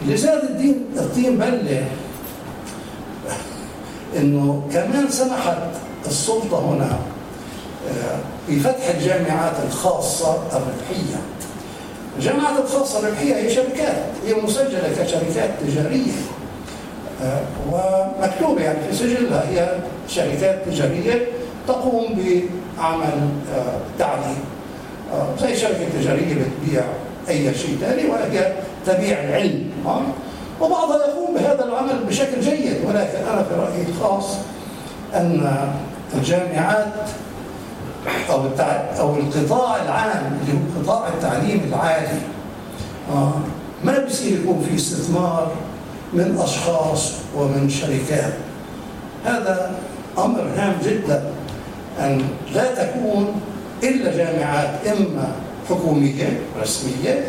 اللي 0.02 0.16
زاد 0.16 0.44
الدين 0.44 0.84
الطين 0.96 1.38
بله 1.38 1.84
إنه 4.16 4.62
كمان 4.72 5.08
سمحت 5.10 5.56
السلطة 6.06 6.58
هنا 6.70 6.98
بفتح 8.48 8.88
الجامعات 8.94 9.52
الخاصة 9.68 10.34
الربحية. 10.52 11.16
الجامعات 12.18 12.64
الخاصة 12.64 12.98
الربحية 12.98 13.34
هي 13.36 13.54
شركات 13.54 14.04
هي 14.26 14.34
مسجلة 14.34 14.88
كشركات 14.98 15.50
تجارية 15.66 16.12
آه، 17.22 17.40
ومكتوبة 17.72 18.62
يعني 18.62 18.78
في 18.90 18.96
سجلها 18.96 19.48
هي 19.50 19.68
شركات 20.08 20.58
تجارية 20.66 21.26
تقوم 21.68 22.14
بعمل 22.78 23.28
آه، 23.56 23.78
تعليم 23.98 24.38
آه، 25.12 25.26
زي 25.40 25.56
شركة 25.56 25.88
تجارية 26.00 26.34
بتبيع 26.34 26.82
أي 27.28 27.54
شيء 27.54 27.78
ثاني 27.80 28.06
وهي 28.06 28.52
تبيع 28.86 29.24
العلم 29.24 29.70
آه. 29.86 30.02
وبعضها 30.60 31.06
يقوم 31.06 31.34
بهذا 31.34 31.64
العمل 31.64 32.04
بشكل 32.08 32.40
جيد 32.40 32.76
ولكن 32.84 33.18
أنا 33.32 33.42
في 33.42 33.54
رأيي 33.54 33.82
الخاص 33.88 34.36
أن 35.14 35.56
الجامعات 36.14 36.86
التع... 38.46 38.98
أو 38.98 39.16
القطاع 39.16 39.82
العام 39.82 40.38
اللي 40.40 40.52
هو 40.52 40.82
قطاع 40.82 41.08
التعليم 41.08 41.60
العالي. 41.68 42.18
آه، 43.12 43.32
ما 43.84 44.04
بصير 44.04 44.40
يكون 44.40 44.66
في 44.68 44.76
استثمار 44.76 45.52
من 46.12 46.38
أشخاص 46.38 47.12
ومن 47.36 47.70
شركات. 47.70 48.32
هذا 49.24 49.74
أمر 50.18 50.40
هام 50.56 50.76
جدا 50.84 51.30
أن 52.00 52.22
لا 52.54 52.84
تكون 52.84 53.40
إلا 53.82 54.16
جامعات 54.16 54.86
إما 54.86 55.32
حكومية 55.68 56.40
رسمية 56.62 57.24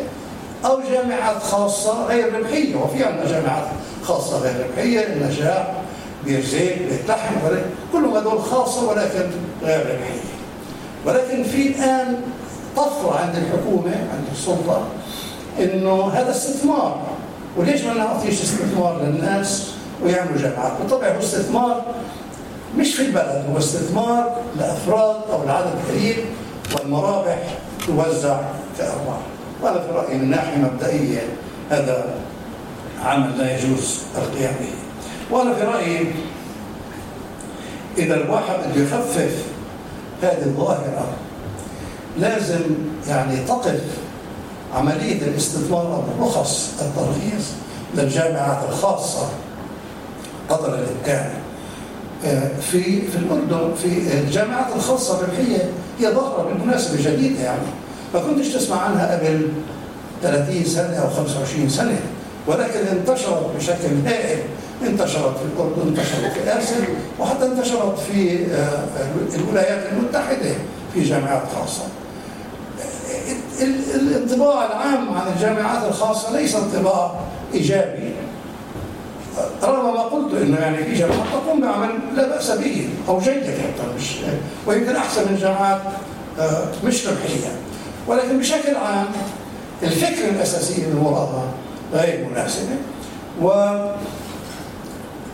أو 0.64 0.80
جامعات 0.92 1.42
خاصة 1.42 2.06
غير 2.06 2.38
ربحية. 2.38 2.76
وفي 2.76 3.04
عندنا 3.04 3.26
جامعات 3.26 3.64
خاصة 4.04 4.38
غير 4.38 4.66
ربحية 4.66 5.06
النجاح 5.06 5.72
بير 6.24 6.40
زيت 6.44 6.78
بيت 6.82 7.08
لحم 7.08 7.34
ولكن 7.46 7.66
كلهم 7.92 8.16
هذول 8.16 8.42
خاصة 8.42 8.88
ولكن 8.88 9.30
غير 9.62 9.80
ربحية. 9.80 10.27
ولكن 11.06 11.42
في 11.42 11.68
الآن 11.68 12.16
طفرة 12.76 13.18
عند 13.20 13.34
الحكومة 13.36 13.90
عند 13.90 14.24
السلطة 14.32 14.82
إنه 15.60 16.10
هذا 16.10 16.30
استثمار. 16.30 17.02
وليش 17.56 17.82
ما 17.82 17.94
نعطيش 17.94 18.42
استثمار 18.42 19.02
للناس 19.02 19.70
ويعملوا 20.04 20.38
جامعات؟ 20.38 20.72
بالطبع 20.78 21.08
هو 21.08 21.18
استثمار 21.18 21.82
مش 22.76 22.94
في 22.94 23.02
البلد 23.02 23.44
هو 23.52 23.58
استثمار 23.58 24.36
لأفراد 24.58 25.16
أو 25.32 25.44
لعدد 25.46 25.74
قليل 25.88 26.24
والمرابح 26.74 27.38
توزع 27.86 28.40
كارباح 28.78 29.18
وهذا 29.62 29.80
في 29.80 29.92
رأيي 29.92 30.18
من 30.18 30.30
ناحية 30.30 30.56
مبدئية 30.56 31.20
هذا 31.70 32.04
عمل 33.04 33.38
لا 33.38 33.58
يجوز 33.58 33.98
القيام 34.18 34.54
به. 34.60 35.36
وأنا 35.36 35.54
في 35.54 35.64
رأيي 35.64 36.06
إذا 37.98 38.14
الواحد 38.14 38.54
بده 38.72 38.82
يخفف 38.82 39.44
هذه 40.22 40.42
الظاهرة. 40.42 41.06
لازم 42.18 42.60
يعني 43.08 43.36
تقف 43.36 43.80
عملية 44.74 45.22
الاستثمار 45.22 45.94
أو 45.94 46.02
الرخص 46.18 46.70
الترخيص 46.80 47.46
للجامعات 47.94 48.58
الخاصة 48.68 49.28
قدر 50.48 50.74
الإمكان. 50.74 51.30
في 52.60 52.82
في 53.02 53.16
الأردن 53.16 53.74
في 53.74 54.18
الجامعات 54.18 54.66
الخاصة 54.76 55.20
الربحيه 55.20 55.70
هي 56.00 56.10
ظاهرة 56.10 56.42
بالمناسبة 56.42 57.10
جديدة 57.10 57.40
يعني. 57.42 57.62
ما 58.14 58.20
كنتش 58.20 58.48
تسمع 58.48 58.76
عنها 58.80 59.16
قبل 59.18 59.48
30 60.22 60.64
سنة 60.64 60.96
أو 60.96 61.10
25 61.10 61.68
سنة 61.68 62.00
ولكن 62.46 62.78
انتشرت 62.92 63.50
بشكل 63.56 63.88
هائل 64.06 64.38
انتشرت 64.86 65.36
في 65.36 65.44
الاردن 65.56 65.88
انتشرت 65.88 66.32
في 66.32 66.58
اسيا 66.58 66.76
وحتى 67.20 67.46
انتشرت 67.46 67.98
في 67.98 68.46
الولايات 69.34 69.92
المتحدة 69.92 70.54
في 70.94 71.02
جامعات 71.02 71.42
خاصة. 71.54 71.82
الانطباع 73.94 74.66
العام 74.66 75.14
عن 75.14 75.32
الجامعات 75.36 75.88
الخاصة 75.88 76.36
ليس 76.36 76.56
انطباع 76.56 77.14
إيجابي. 77.54 78.12
رغم 79.62 79.94
ما 79.94 80.00
قلت 80.02 80.34
إنه 80.34 80.56
يعني 80.58 80.84
في 80.84 80.94
جامعات 80.94 81.20
تقوم 81.32 81.60
بعمل 81.60 81.88
لا 82.16 82.28
بأس 82.28 82.50
به 82.50 82.88
أو 83.08 83.18
جيد 83.20 83.42
حتى 83.42 83.96
مش 83.98 84.04
ويمكن 84.66 84.96
أحسن 84.96 85.32
من 85.32 85.38
جامعات 85.40 85.80
مش 86.84 87.06
ربحية. 87.06 87.52
ولكن 88.06 88.38
بشكل 88.38 88.76
عام 88.76 89.06
الفكرة 89.82 90.28
الاساسيه 90.30 90.86
من 90.86 90.98
وراءها 90.98 91.44
غير 91.92 92.26
مناسبه 92.30 92.76
و 93.42 93.48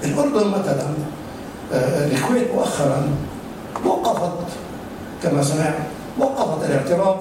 الأردن 0.05 0.49
مثلا 0.49 0.87
الكويت 2.13 2.55
مؤخرا 2.55 3.09
وقفت 3.87 4.33
كما 5.23 5.43
سمعت 5.43 5.75
وقفت 6.19 6.71
الاعتراف 6.71 7.17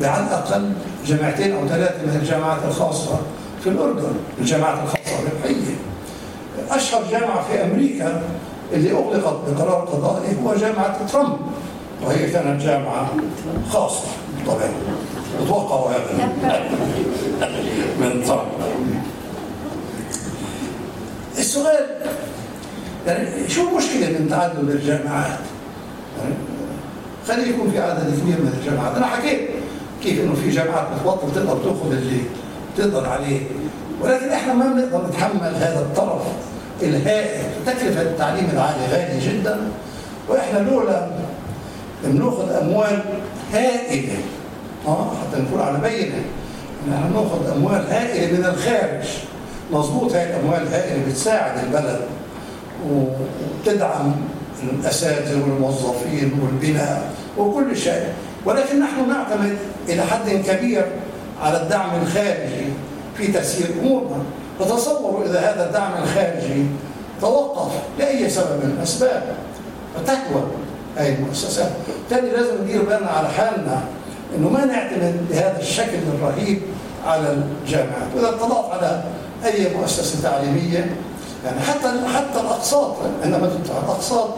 بعلى 0.00 0.24
الاقل 0.26 0.72
جامعتين 1.06 1.52
أو 1.56 1.68
ثلاثة 1.68 2.02
من 2.06 2.18
الجامعات 2.22 2.58
الخاصة 2.68 3.18
في 3.62 3.68
الأردن 3.68 4.12
الجامعات 4.38 4.78
الخاصة 4.84 5.18
الربحيه 5.22 5.74
أشهر 6.70 7.02
جامعة 7.10 7.42
في 7.42 7.64
أمريكا 7.64 8.22
اللي 8.72 8.92
أغلقت 8.92 9.36
بقرار 9.48 9.80
قضائي 9.92 10.36
هو 10.44 10.54
جامعة 10.54 11.06
ترامب 11.06 11.36
وهي 12.04 12.30
كانت 12.30 12.62
جامعة 12.62 13.08
خاصة 13.72 14.04
طبعا 14.46 14.70
وتوقعوا 15.42 15.90
هذا 15.90 16.32
من 18.00 18.22
ترامب. 18.26 18.48
السؤال 21.46 21.86
يعني 23.06 23.48
شو 23.48 23.68
المشكلة 23.68 24.08
من 24.08 24.28
تعدد 24.30 24.70
الجامعات؟ 24.70 25.38
يعني 26.18 26.34
خلي 27.28 27.50
يكون 27.50 27.70
في 27.70 27.78
عدد 27.78 28.20
كبير 28.20 28.36
من 28.40 28.58
الجامعات، 28.60 28.96
أنا 28.96 29.06
حكيت 29.06 29.40
كيف 30.02 30.20
إنه 30.20 30.34
في 30.34 30.50
جامعات 30.50 30.86
بتبطل 30.92 31.34
تقدر 31.34 31.56
تأخذ 31.56 31.92
اللي 31.92 32.20
تقدر 32.76 33.08
عليه. 33.08 33.40
ولكن 34.00 34.28
إحنا 34.28 34.54
ما 34.54 34.64
بنقدر 34.64 35.06
نتحمل 35.08 35.54
هذا 35.54 35.80
الطرف 35.80 36.22
الهائل 36.82 37.44
تكلفة 37.66 38.02
التعليم 38.02 38.48
العالي 38.52 38.86
غالية 38.92 39.32
جدا. 39.32 39.60
وإحنا 40.28 40.58
لولا 40.58 41.08
بناخذ 42.04 42.52
أموال 42.52 43.00
هائلة 43.52 44.18
آه 44.86 45.10
حتى 45.10 45.42
نكون 45.42 45.60
على 45.60 45.78
بينة 45.78 46.22
إن 46.86 46.92
إحنا 46.92 47.08
بناخذ 47.08 47.56
أموال 47.56 47.86
هائلة 47.90 48.38
من 48.38 48.44
الخارج. 48.44 49.06
مظبوط 49.72 50.12
هاي 50.12 50.30
الأموال 50.30 50.62
الهائله 50.62 51.04
بتساعد 51.08 51.64
البلد 51.64 52.00
وبتدعم 52.90 54.12
الأساتذة 54.62 55.42
والموظفين 55.42 56.32
والبناء 56.42 57.12
وكل 57.38 57.76
شيء. 57.76 58.08
ولكن 58.44 58.80
نحن 58.80 59.08
نعتمد 59.08 59.56
إلى 59.88 60.02
حد 60.02 60.30
كبير 60.30 60.86
على 61.42 61.62
الدعم 61.62 61.90
الخارجي 62.02 62.66
في 63.16 63.26
تسيير 63.26 63.66
أمورنا. 63.82 64.22
فتصوروا 64.60 65.24
إذا 65.24 65.40
هذا 65.40 65.66
الدعم 65.66 65.92
الخارجي 66.02 66.66
توقف 67.20 67.72
لأي 67.98 68.30
سبب 68.30 68.64
من 68.64 68.76
الأسباب. 68.78 69.22
فتكوى 69.96 70.42
هذه 70.96 71.14
المؤسسات. 71.14 71.70
بالتالي 71.88 72.30
لازم 72.30 72.64
ندير 72.64 72.82
بالنا 72.82 73.10
على 73.10 73.28
حالنا 73.28 73.80
إنه 74.36 74.48
ما 74.48 74.64
نعتمد 74.64 75.26
بهذا 75.30 75.58
الشكل 75.60 75.98
الرهيب 76.14 76.60
على 77.06 77.36
الجامعات. 77.62 78.08
وإذا 78.16 78.28
اطلعت 78.28 78.70
على 78.70 79.02
أي 79.44 79.74
مؤسسة 79.76 80.22
تعليمية. 80.22 80.96
يعني 81.44 81.60
حتى 81.60 81.88
حتى 82.14 82.40
الأقساط 82.40 82.94
عندما 83.24 83.46
تدفع 83.46 83.78
الأقساط 83.84 84.28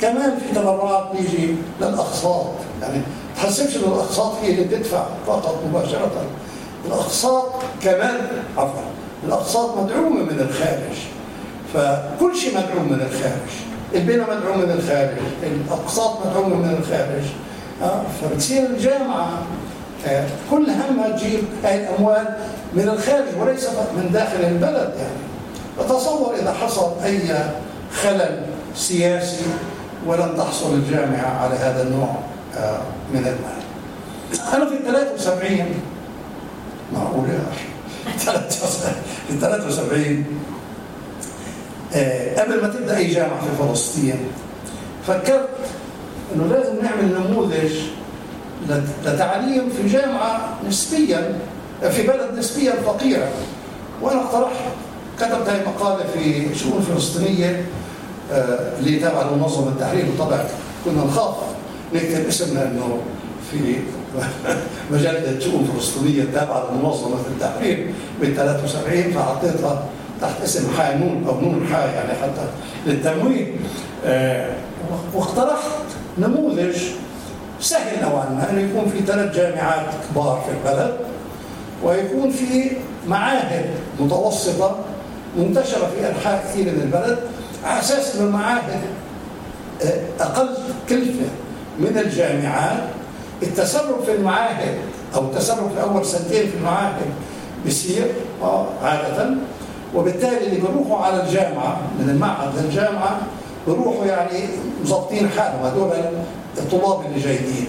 كمان 0.00 0.38
في 0.38 0.54
تبرعات 0.54 1.16
بيجي 1.16 1.54
للأقساط. 1.80 2.46
يعني 2.82 3.00
تحسبش 3.36 3.76
ان 3.76 3.92
الأقساط 3.92 4.32
هي 4.42 4.50
اللي 4.50 4.64
بتدفع 4.64 5.06
فقط 5.26 5.62
مباشرة. 5.68 6.10
الأقساط 6.86 7.52
كمان 7.82 8.14
عفوا 8.58 8.80
الأقساط 9.26 9.76
مدعومة 9.76 10.22
من 10.22 10.40
الخارج. 10.40 10.96
فكل 11.74 12.36
شيء 12.36 12.50
مدعوم 12.58 12.92
من 12.92 13.00
الخارج. 13.00 13.50
البناء 13.94 14.36
مدعوم 14.36 14.58
من 14.58 14.70
الخارج. 14.70 15.16
الأقساط 15.42 16.26
مدعومه 16.26 16.56
من 16.56 16.78
الخارج. 16.80 17.24
آه، 17.82 18.02
فبتصير 18.22 18.66
الجامعة 18.66 19.28
آه، 20.06 20.26
كل 20.50 20.66
همها 20.70 21.08
تجيب 21.08 21.44
هاي 21.64 21.88
الاموال 21.88 22.36
من 22.76 22.88
الخارج 22.88 23.40
وليس 23.40 23.66
من 23.96 24.10
داخل 24.12 24.44
البلد 24.44 24.94
يعني. 24.98 25.26
فتصور 25.78 26.34
إذا 26.34 26.52
حصل 26.52 26.92
أي 27.04 27.20
خلل 28.02 28.42
سياسي 28.74 29.44
ولم 30.06 30.34
تحصل 30.36 30.74
الجامعة 30.74 31.42
على 31.42 31.54
هذا 31.54 31.82
النوع 31.82 32.16
آه، 32.56 32.80
من 33.14 33.18
المال. 33.18 33.66
أنا 34.54 34.70
في 34.70 34.78
73 34.84 35.66
معقول 36.92 37.28
يا 37.28 37.40
أخي؟ 37.52 37.66
في 39.28 39.38
73 39.40 40.24
قبل 42.38 42.62
ما 42.62 42.68
تبدأ 42.68 42.96
أي 42.96 43.06
جامعة 43.06 43.40
في 43.40 43.66
فلسطين 43.66 44.18
فكرت 45.06 45.48
إنه 46.34 46.46
لازم 46.46 46.74
نعمل 46.82 47.14
نموذج 47.20 47.72
لتعليم 49.04 49.70
في 49.70 49.88
جامعة 49.88 50.58
نسبيا 50.68 51.38
في 51.90 52.06
بلد 52.06 52.38
نسبيا 52.38 52.72
فقيرة. 52.72 53.28
وأنا 54.02 54.20
اقترحت 54.20 54.60
كتبت 55.18 55.48
هذه 55.48 55.60
المقاله 55.60 56.04
في 56.14 56.54
شؤون 56.54 56.82
فلسطينيه 56.82 57.64
آه، 58.32 58.78
اللي 58.78 58.98
تابعه 59.04 59.30
لمنظمه 59.30 59.68
التحرير 59.68 60.06
وطبعا 60.14 60.44
كنا 60.84 61.04
نخاف 61.04 61.34
نكتب 61.94 62.26
اسمنا 62.28 62.62
انه 62.62 62.98
في 63.50 63.76
مجله 64.90 65.40
شؤون 65.40 65.68
فلسطينيه 65.74 66.24
تابعة 66.34 66.64
لمنظمة 66.72 67.20
التحرير 67.30 67.90
من 68.22 68.34
73 68.34 69.12
فحطيتها 69.12 69.84
تحت 70.20 70.42
اسم 70.42 70.70
حانون 70.78 71.24
أو 71.28 71.40
نون 71.40 71.66
حا 71.72 71.86
يعني 71.86 72.12
حتى 72.22 72.48
للتمويل. 72.86 73.56
آه، 74.04 74.50
واقترحت 75.14 75.70
نموذج 76.18 76.76
سهل 77.60 78.02
نوعا 78.02 78.28
ما 78.28 78.50
إنه 78.50 78.60
يكون 78.60 78.90
في 78.90 79.06
ثلاث 79.06 79.36
جامعات 79.36 79.86
كبار 80.10 80.44
في 80.46 80.52
البلد. 80.52 80.96
ويكون 81.84 82.30
في 82.30 82.70
معاهد 83.06 83.70
متوسطة 84.00 84.76
منتشرة 85.38 85.90
في 85.96 86.08
أنحاء 86.10 86.44
كثير 86.48 86.64
من 86.64 86.80
البلد 86.82 87.18
على 87.64 87.80
أساس 87.80 88.16
إنه 88.16 88.24
المعاهد 88.24 88.80
آه، 89.82 90.00
أقل 90.20 90.48
كلفة 90.88 91.26
من 91.78 91.98
الجامعات. 91.98 92.82
التسرب 93.42 94.04
في 94.06 94.14
المعاهد 94.14 94.74
أو 95.14 95.22
التسرب 95.22 95.70
في 95.74 95.82
أول 95.82 96.06
سنتين 96.06 96.50
في 96.50 96.56
المعاهد 96.56 97.06
بيصير 97.64 98.06
آه، 98.42 98.66
عادة. 98.82 99.34
وبالتالي 99.94 100.46
اللي 100.46 100.60
بيروحوا 100.60 101.06
على 101.06 101.22
الجامعة 101.22 101.80
من 101.98 102.10
المعهد 102.10 102.58
للجامعة 102.58 103.18
بيروحوا 103.66 104.06
يعني 104.06 104.44
مظبطين 104.82 105.28
حالهم. 105.28 105.66
هذول 105.66 105.90
الطلاب 106.58 107.06
اللي 107.06 107.20
جايين. 107.20 107.66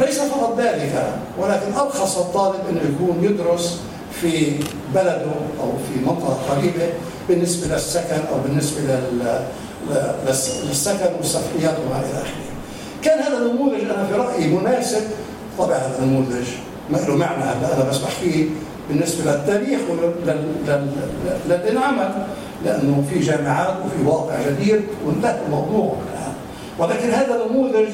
ليس 0.00 0.20
فقط 0.20 0.58
ذلك 0.58 1.12
ولكن 1.38 1.72
أرخص 1.72 2.18
الطالب 2.18 2.60
إنه 2.70 2.80
يكون 2.80 3.24
يدرس 3.24 3.80
في 4.20 4.52
بلده 4.94 5.32
أو 5.60 5.72
في 5.72 6.00
منطقة 6.06 6.38
قريبة 6.50 6.92
بالنسبة 7.28 7.74
للسكن 7.74 8.20
أو 8.32 8.38
بالنسبة 8.44 8.80
للسكن 10.68 11.14
والسفريات 11.16 11.76
وما 11.86 12.00
إلى 12.00 12.18
آخره. 12.22 12.50
كان 13.02 13.18
هذا 13.18 13.36
النموذج 13.36 13.80
أنا 13.80 14.06
في 14.06 14.14
رأيي 14.14 14.48
مناسب 14.48 15.02
طبعا 15.58 15.76
هذا 15.76 15.98
النموذج 16.02 16.46
ما 16.90 16.98
له 16.98 17.16
معنى 17.16 17.44
هلا 17.44 17.76
أنا 17.76 17.90
بس 17.90 17.98
بحكيه 17.98 18.44
بالنسبة 18.88 19.32
للتاريخ 19.32 19.80
وللانعمل 21.46 22.26
لأنه 22.64 23.04
في 23.10 23.18
جامعات 23.18 23.74
وفي 23.86 24.08
واقع 24.08 24.34
جديد 24.48 24.82
وانتهى 25.06 25.38
الموضوع 25.46 25.96
ولكن 26.78 27.10
هذا 27.10 27.42
النموذج 27.44 27.88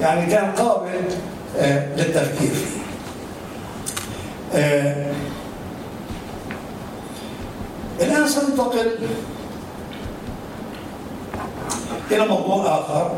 يعني 0.00 0.30
كان 0.30 0.52
قابل 0.52 0.88
للتفكير 1.96 2.50
فيه. 2.54 2.80
آه 4.54 5.12
الآن 8.00 8.28
سننتقل 8.28 8.98
إلى 12.10 12.26
موضوع 12.28 12.66
آخر 12.66 13.10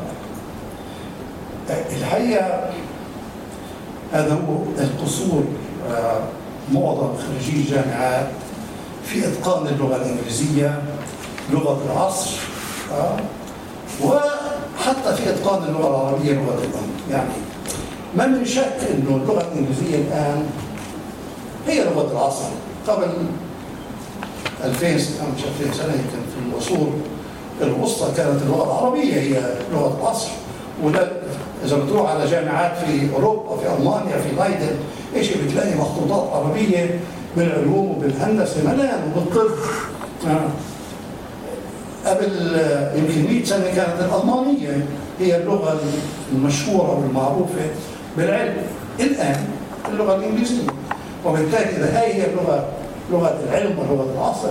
آه 1.71 1.85
الحقيقة 2.01 2.71
هذا 4.13 4.35
هو 4.35 4.57
القصور 4.79 5.45
آه 5.91 6.21
معظم 6.73 7.11
خريجي 7.17 7.61
الجامعات 7.61 8.29
في 9.05 9.27
إتقان 9.29 9.67
اللغة 9.67 9.97
الإنجليزية 9.97 10.83
لغة 11.53 11.81
العصر 11.93 12.31
آه 12.93 13.17
وحتى 14.05 15.17
في 15.17 15.31
إتقان 15.31 15.63
اللغة 15.65 15.89
العربية 15.91 16.33
لغة 16.33 16.59
الأم 16.59 16.91
يعني 17.11 17.33
ما 18.17 18.27
من 18.27 18.45
شك 18.45 18.77
إنه 18.91 19.17
اللغة 19.23 19.41
الإنجليزية 19.53 19.97
الآن 19.97 20.43
هي 21.67 21.85
لغة 21.85 22.13
العصر. 22.13 22.45
قبل 22.89 23.09
2000 24.65 24.99
سنه 24.99 25.27
مش 25.37 25.43
2000 25.65 25.75
سنة 25.77 25.93
يمكن 25.93 26.19
في 26.35 26.53
العصور 26.53 26.93
الوسطى 27.63 28.13
كانت 28.17 28.43
اللغة 28.43 28.65
العربية 28.65 29.15
هي 29.15 29.41
لغة 29.73 29.99
العصر. 30.01 30.29
وده 30.83 31.09
إذا 31.65 31.77
بتروح 31.77 32.11
على 32.11 32.27
جامعات 32.31 32.77
في 32.79 33.15
أوروبا 33.15 33.57
في 33.57 33.67
ألمانيا 33.79 34.17
في 34.19 34.37
لايدن 34.37 34.77
إيش 35.17 35.29
بتلاقي؟ 35.33 35.75
مخطوطات 35.75 36.31
عربية 36.33 37.01
بالعلوم 37.37 37.91
وبالهندسة. 37.91 38.63
ملان 38.65 39.01
وبالطب. 39.17 39.51
آه. 40.27 40.49
قبل 42.07 42.57
يمكن 42.97 43.33
100 43.35 43.45
سنة 43.45 43.65
كانت 43.77 43.97
الألمانية 44.01 44.87
هي 45.21 45.37
اللغة 45.37 45.81
المشهورة 46.33 46.99
والمعروفة 47.01 47.71
بالعلم. 48.17 48.57
الآن 49.01 49.45
اللغة 49.89 50.17
الإنجليزية. 50.17 50.67
وبالتالي 51.27 51.85
هاي 51.85 52.15
هي 52.15 52.27
اللغة 52.31 52.69
لغة 53.13 53.39
العلم 53.49 53.79
ولغة 53.79 54.13
العصر 54.15 54.49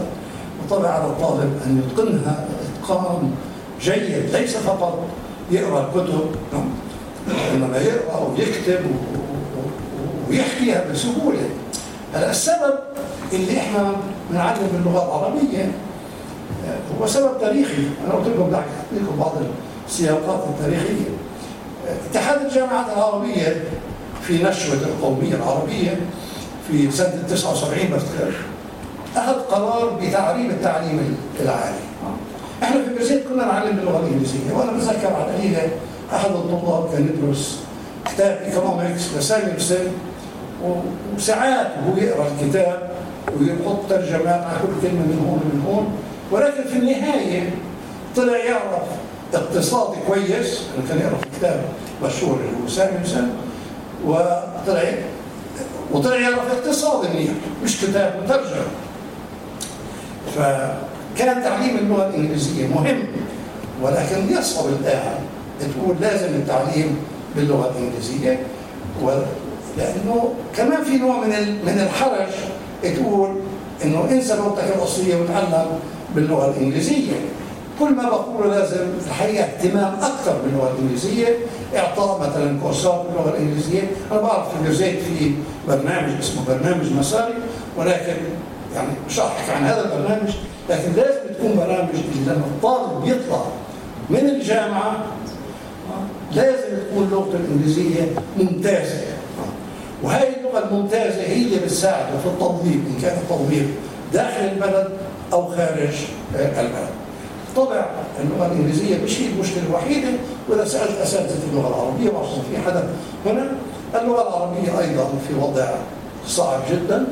وطبعا 0.63 0.91
على 0.91 1.05
الطالب 1.05 1.59
أن 1.65 1.83
يتقنها 1.83 2.45
إتقان 2.83 3.31
جيد 3.81 4.29
ليس 4.33 4.57
فقط 4.57 4.99
يقرأ 5.51 5.87
الكتب 5.87 6.25
إنما 7.53 7.77
يقرأ 7.77 8.29
ويكتب 8.29 8.79
ويحكيها 10.29 10.83
بسهولة. 10.91 11.49
هلا 12.13 12.31
السبب 12.31 12.73
اللي 13.33 13.57
إحنا 13.57 13.91
بنعلم 14.29 14.69
اللغة 14.79 15.05
العربية 15.05 15.71
هو 16.99 17.07
سبب 17.07 17.31
تاريخي. 17.41 17.83
أنا 18.05 18.13
قلت 18.13 18.27
لكم 18.27 18.49
بعض 19.19 19.33
السياقات 19.87 20.43
التاريخية. 20.49 21.09
اتحاد 22.11 22.41
الجامعات 22.45 22.85
العربية 22.97 23.63
في 24.23 24.43
نشوة 24.43 24.73
القومية 24.73 25.35
العربية 25.35 25.99
في 26.67 26.91
سنة 26.91 27.23
79 27.29 27.85
بفتكر 27.87 28.31
أخذ 29.15 29.33
قرار 29.39 29.99
بتعريب 30.01 30.49
التعليم 30.51 31.17
العالي. 31.39 31.75
إحنا 32.63 32.83
في 32.83 32.93
بيرزيت 32.93 33.27
كنا 33.27 33.45
نعلم 33.45 33.75
باللغة 33.75 33.99
الإنجليزية 33.99 34.53
وأنا 34.53 34.71
بتذكر 34.71 35.13
على 35.13 35.67
أحد 36.15 36.29
الطلاب 36.31 36.89
كان 36.93 37.07
يدرس 37.07 37.59
كتاب 38.05 38.39
economics 38.45 39.01
لسامويلسون 39.17 39.91
وساعات 41.15 41.67
وهو 41.77 41.97
يقرأ 41.97 42.25
الكتاب 42.41 42.91
ويحط 43.39 43.89
ترجمات 43.89 44.43
على 44.43 44.57
كل 44.61 44.87
كلمة 44.87 44.99
من 45.01 45.25
هون 45.27 45.39
ومن 45.53 45.63
هون 45.67 45.87
ولكن 46.31 46.63
في 46.63 46.79
النهاية 46.79 47.49
طلع 48.15 48.37
يعرف 48.37 48.87
اقتصادي 49.33 49.97
كويس. 50.07 50.61
كان 50.89 50.99
يقرا 50.99 51.17
في 51.17 51.39
كتاب 51.39 51.63
مشهور 52.03 52.35
اللي 52.39 52.63
هو 52.63 52.67
سامويلسون 52.67 53.29
وطلع 54.05 54.83
وطلع 55.91 56.15
يعرف 56.15 56.51
اقتصاد 56.51 57.09
منيح 57.09 57.31
مش 57.63 57.81
كتاب 57.81 58.21
مترجم. 58.23 58.65
فكان 60.35 61.43
تعليم 61.43 61.77
اللغة 61.77 62.07
الإنجليزية 62.07 62.67
مهم 62.67 63.03
ولكن 63.81 64.37
يصعب 64.37 64.65
الآن 64.65 65.15
تقول 65.59 65.95
لازم 66.01 66.27
التعليم 66.27 66.97
باللغة 67.35 67.71
الإنجليزية. 67.75 68.39
لأنه 69.77 70.33
كمان 70.57 70.83
في 70.83 70.97
نوع 70.97 71.17
من 71.19 71.29
من 71.65 71.87
الحرج 71.89 72.29
تقول 72.83 73.29
إنه 73.83 74.07
انسى 74.11 74.35
لغتك 74.35 74.75
الأصلية 74.75 75.15
وتعلم 75.15 75.65
باللغة 76.15 76.49
الإنجليزية. 76.49 77.13
كل 77.81 77.95
ما 77.95 78.09
بقوله 78.09 78.59
لازم 78.59 78.87
الحقيقة 79.07 79.43
اهتمام 79.43 79.93
أكثر 79.93 80.37
باللغة 80.45 80.71
الإنجليزية. 80.71 81.35
إعطاء 81.75 82.19
مثلا 82.19 82.59
كورسات 82.63 83.05
باللغة 83.05 83.29
الإنجليزية. 83.29 83.81
أنا 84.11 84.21
بعرف 84.21 84.47
في 84.57 84.69
جزيت 84.69 84.99
في 84.99 85.31
برنامج 85.67 86.17
اسمه 86.19 86.45
برنامج 86.47 86.93
مساري 86.93 87.33
ولكن 87.77 88.15
يعني 88.75 88.89
مش 89.07 89.19
احكي 89.19 89.51
عن 89.51 89.63
هذا 89.63 89.85
البرنامج. 89.85 90.29
لكن 90.69 90.91
لازم 90.97 91.33
تكون 91.33 91.55
برامج 91.57 91.95
لما 92.27 92.45
الطالب 92.45 93.07
يطلع 93.07 93.41
من 94.09 94.29
الجامعة 94.29 95.03
لازم 96.35 96.77
تكون 96.89 97.09
لغته 97.11 97.35
الإنجليزية 97.35 98.01
ممتازة. 98.37 99.01
وهي 100.03 100.27
اللغة 100.37 100.67
الممتازة 100.69 101.21
هي 101.21 101.43
اللي 101.43 101.59
بتساعده 101.59 102.17
في 102.23 102.27
التطبيق 102.27 102.73
إن 102.73 103.01
كان 103.01 103.17
التطبيق 103.17 103.67
داخل 104.13 104.43
البلد 104.43 104.89
أو 105.33 105.47
خارج 105.47 105.95
البلد. 106.35 107.00
طبع 107.55 107.85
اللغة 108.23 108.45
الإنجليزية 108.45 108.97
مش 109.03 109.21
هي 109.21 109.25
المشكلة 109.27 109.63
الوحيده 109.69 110.07
وإذا 110.49 110.65
سألت 110.65 110.97
أساتذة 111.03 111.39
اللغة 111.51 111.67
العربية 111.67 112.09
وخصوصا 112.19 112.41
في 112.51 112.57
حدا 112.57 112.89
هنا 113.25 113.51
اللغة 114.01 114.21
العربية 114.21 114.79
أيضا 114.79 115.09
في 115.27 115.33
وضع 115.41 115.69
صعب 116.27 116.59
جدا 116.71 117.05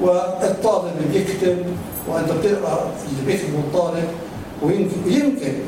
والطالب 0.00 0.92
بيكتب 1.12 1.58
وأنت 2.08 2.32
بتقرأ 2.32 2.90
اللي 3.10 3.32
بيكتبه 3.32 3.58
الطالب 3.58 4.04
ويمكن 4.62 4.96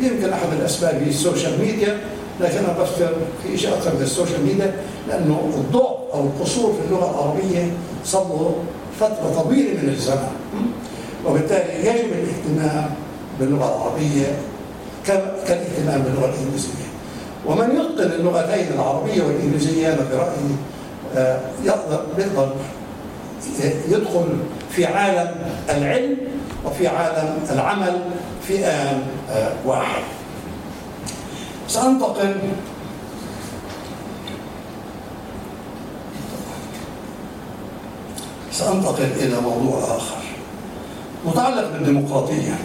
يمكن 0.02 0.32
أحد 0.32 0.48
الأسباب 0.60 0.94
هي 0.94 1.08
ال 1.10 1.17
social 1.17 1.60
media 1.60 2.00
لكن 2.40 2.58
أنا 2.58 2.72
بفكر 2.80 3.12
في 3.42 3.58
شيء 3.58 3.70
أكثر 3.74 3.94
من 3.94 4.02
ال 4.02 4.08
social 4.08 4.44
media 4.46 4.74
لأنه 5.08 5.50
الضعف 5.56 5.96
أو 6.14 6.20
القصور 6.20 6.72
في 6.72 6.78
اللغة 6.88 7.10
العربية 7.10 7.72
صار 8.04 8.22
له 8.22 8.54
فترة 9.00 9.42
طويلة 9.42 9.82
من 9.82 9.88
الزمن. 9.88 10.28
وبالتالي 11.26 11.78
يجب 11.80 12.08
الاهتمام 12.12 12.90
باللغة 13.40 13.76
العربية 13.76 14.38
كالاهتمام 15.06 16.02
باللغة 16.02 16.30
الإنجليزية. 16.34 16.84
ومن 17.46 17.70
يتقن 17.70 18.10
اللغتين 18.12 18.66
العربية 18.74 19.22
والإنجليزية 19.22 19.88
أنا 19.88 20.02
برأيي 20.12 20.56
آه، 21.16 21.40
يقدر 21.64 22.04
يقدر 22.18 22.54
يدخل 23.88 24.26
في 24.70 24.86
عالم 24.86 25.34
العلم 25.70 26.16
وفي 26.64 26.88
عالم 26.88 27.38
العمل 27.50 28.00
في 28.46 28.66
آن 28.66 29.02
آه، 29.30 29.52
واحد. 29.66 30.02
سأنتقل 31.68 32.36
سأنتقل 38.52 39.04
إلى 39.20 39.40
موضوع 39.40 39.78
آخر. 39.84 40.16
متعلق 41.26 41.70
بالديمقراطية. 41.72 42.58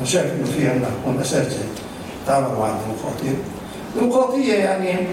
أنا 0.00 0.08
شايف 0.08 0.32
إنه 0.32 0.44
في 0.44 0.68
عندنا 0.68 0.88
هون 1.06 1.20
أساتذة 1.20 1.64
تعاملوا 2.26 2.58
مع 2.58 2.70
الديمقراطية. 2.70 3.36
الديمقراطية 3.94 4.54
يعني 4.54 5.06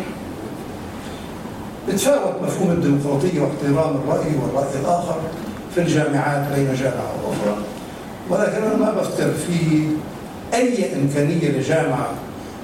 بتفاوت 1.89 2.41
مفهوم 2.43 2.71
الديمقراطية 2.71 3.41
واحترام 3.41 3.95
الرأي 3.95 4.31
والرأي 4.41 4.79
الآخر 4.81 5.15
في 5.75 5.81
الجامعات 5.81 6.51
بين 6.55 6.73
جامعة 6.73 7.11
وأخرى. 7.23 7.57
ولكن 8.29 8.63
أنا 8.63 8.75
ما 8.75 8.91
بفتر 8.91 9.31
في 9.33 9.81
أي 10.53 10.95
إمكانية 10.95 11.49
لجامعة 11.49 12.09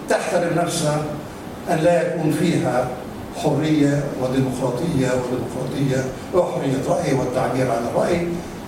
تحترم 0.10 0.58
نفسها 0.58 1.04
أن 1.70 1.78
لا 1.78 2.08
يكون 2.08 2.32
فيها 2.32 2.88
حرية 3.44 4.04
وديمقراطية 4.22 5.08
وديمقراطية 5.08 6.06
وحرية 6.34 6.78
رأي 6.90 7.14
والتعبير 7.14 7.72
عن 7.72 7.86
الرأي 7.94 8.28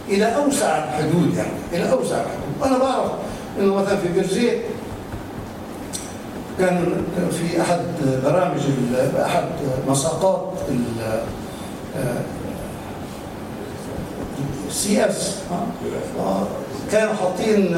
إلى 0.10 0.36
أوسع 0.36 0.78
الحدود 0.84 1.34
يعني 1.38 1.50
إلى 1.74 1.92
أوسع 1.92 2.16
الحدود. 2.16 2.64
أنا 2.66 2.78
بعرف 2.78 3.12
إنه 3.60 3.76
مثلا 3.76 3.96
في 3.98 4.08
بيرزيت 4.08 4.62
كان 6.60 6.86
في 7.32 7.62
أحد 7.62 7.80
برامج 8.24 8.60
أحد 9.20 9.44
مساقات 9.88 10.52
ال 14.68 15.06
CS. 15.06 15.36
كانوا 16.92 17.14
حاطين 17.14 17.78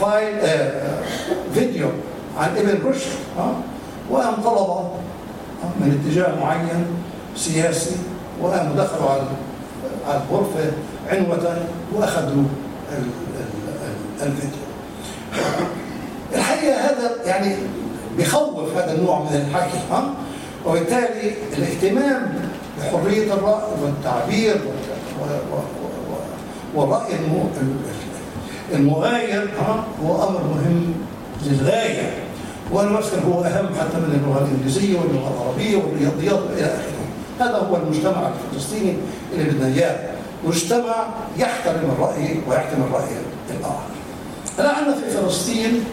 file 0.00 0.36
فيديو 1.54 1.88
عن 2.38 2.56
ابن 2.56 2.88
رشد 2.88 3.10
وقام 4.10 4.34
طلبة 4.34 4.80
من 5.80 6.00
اتجاه 6.04 6.40
معين 6.40 6.86
سياسي 7.36 7.96
وقاموا 8.42 8.76
دخلوا 8.76 9.10
على 9.10 9.22
الغرفة 10.30 10.70
عنوة 11.08 11.56
وأخذوا 11.94 12.44
الفيديو 14.22 14.68
الحقيقة 16.34 16.76
هذا 16.76 17.10
يعني 17.26 17.56
بخوف 18.18 18.76
هذا 18.76 18.92
النوع 18.94 19.18
من 19.18 19.46
الحكي 19.48 19.78
ها؟ 19.90 20.14
وبالتالي 20.66 21.32
الاهتمام 21.56 22.50
بحرية 22.78 23.32
الرأي 23.32 23.62
والتعبير 23.82 24.60
والراي 26.74 27.02
المغاير 28.74 29.50
هو 30.04 30.28
أمر 30.28 30.40
مهم 30.42 30.94
للغاية. 31.46 32.10
وأنا 32.72 32.98
بفكر 32.98 33.20
هو 33.28 33.40
أهم 33.40 33.66
حتى 33.80 33.96
من 33.96 34.20
اللغة 34.20 34.44
الإنجليزية 34.44 34.98
واللغة 34.98 35.32
العربية 35.34 35.76
والرياضيات 35.76 36.50
والى 36.50 36.64
آخره. 36.64 37.04
هذا 37.40 37.56
هو 37.56 37.76
المجتمع 37.76 38.30
الفلسطيني 38.52 38.94
اللي 39.32 39.50
بدنا 39.50 39.66
إياه. 39.66 40.10
مجتمع 40.44 41.06
يحترم 41.38 41.90
الرأي 41.98 42.40
ويحترم 42.48 42.82
الرأي 42.82 43.08
الآخر. 43.50 43.97
الآن 44.58 44.74
عندنا 44.74 44.94
في 44.94 45.10
فلسطين 45.10 45.84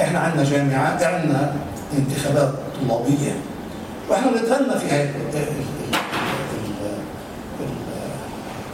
إحنا 0.00 0.18
عندنا 0.18 0.44
جامعات 0.44 1.02
عندنا 1.02 1.54
انتخابات 1.98 2.52
طلابية 2.80 3.32
وإحنا 4.08 4.30
بنتغنى 4.30 4.78
في 4.80 4.86
هذه 4.86 5.10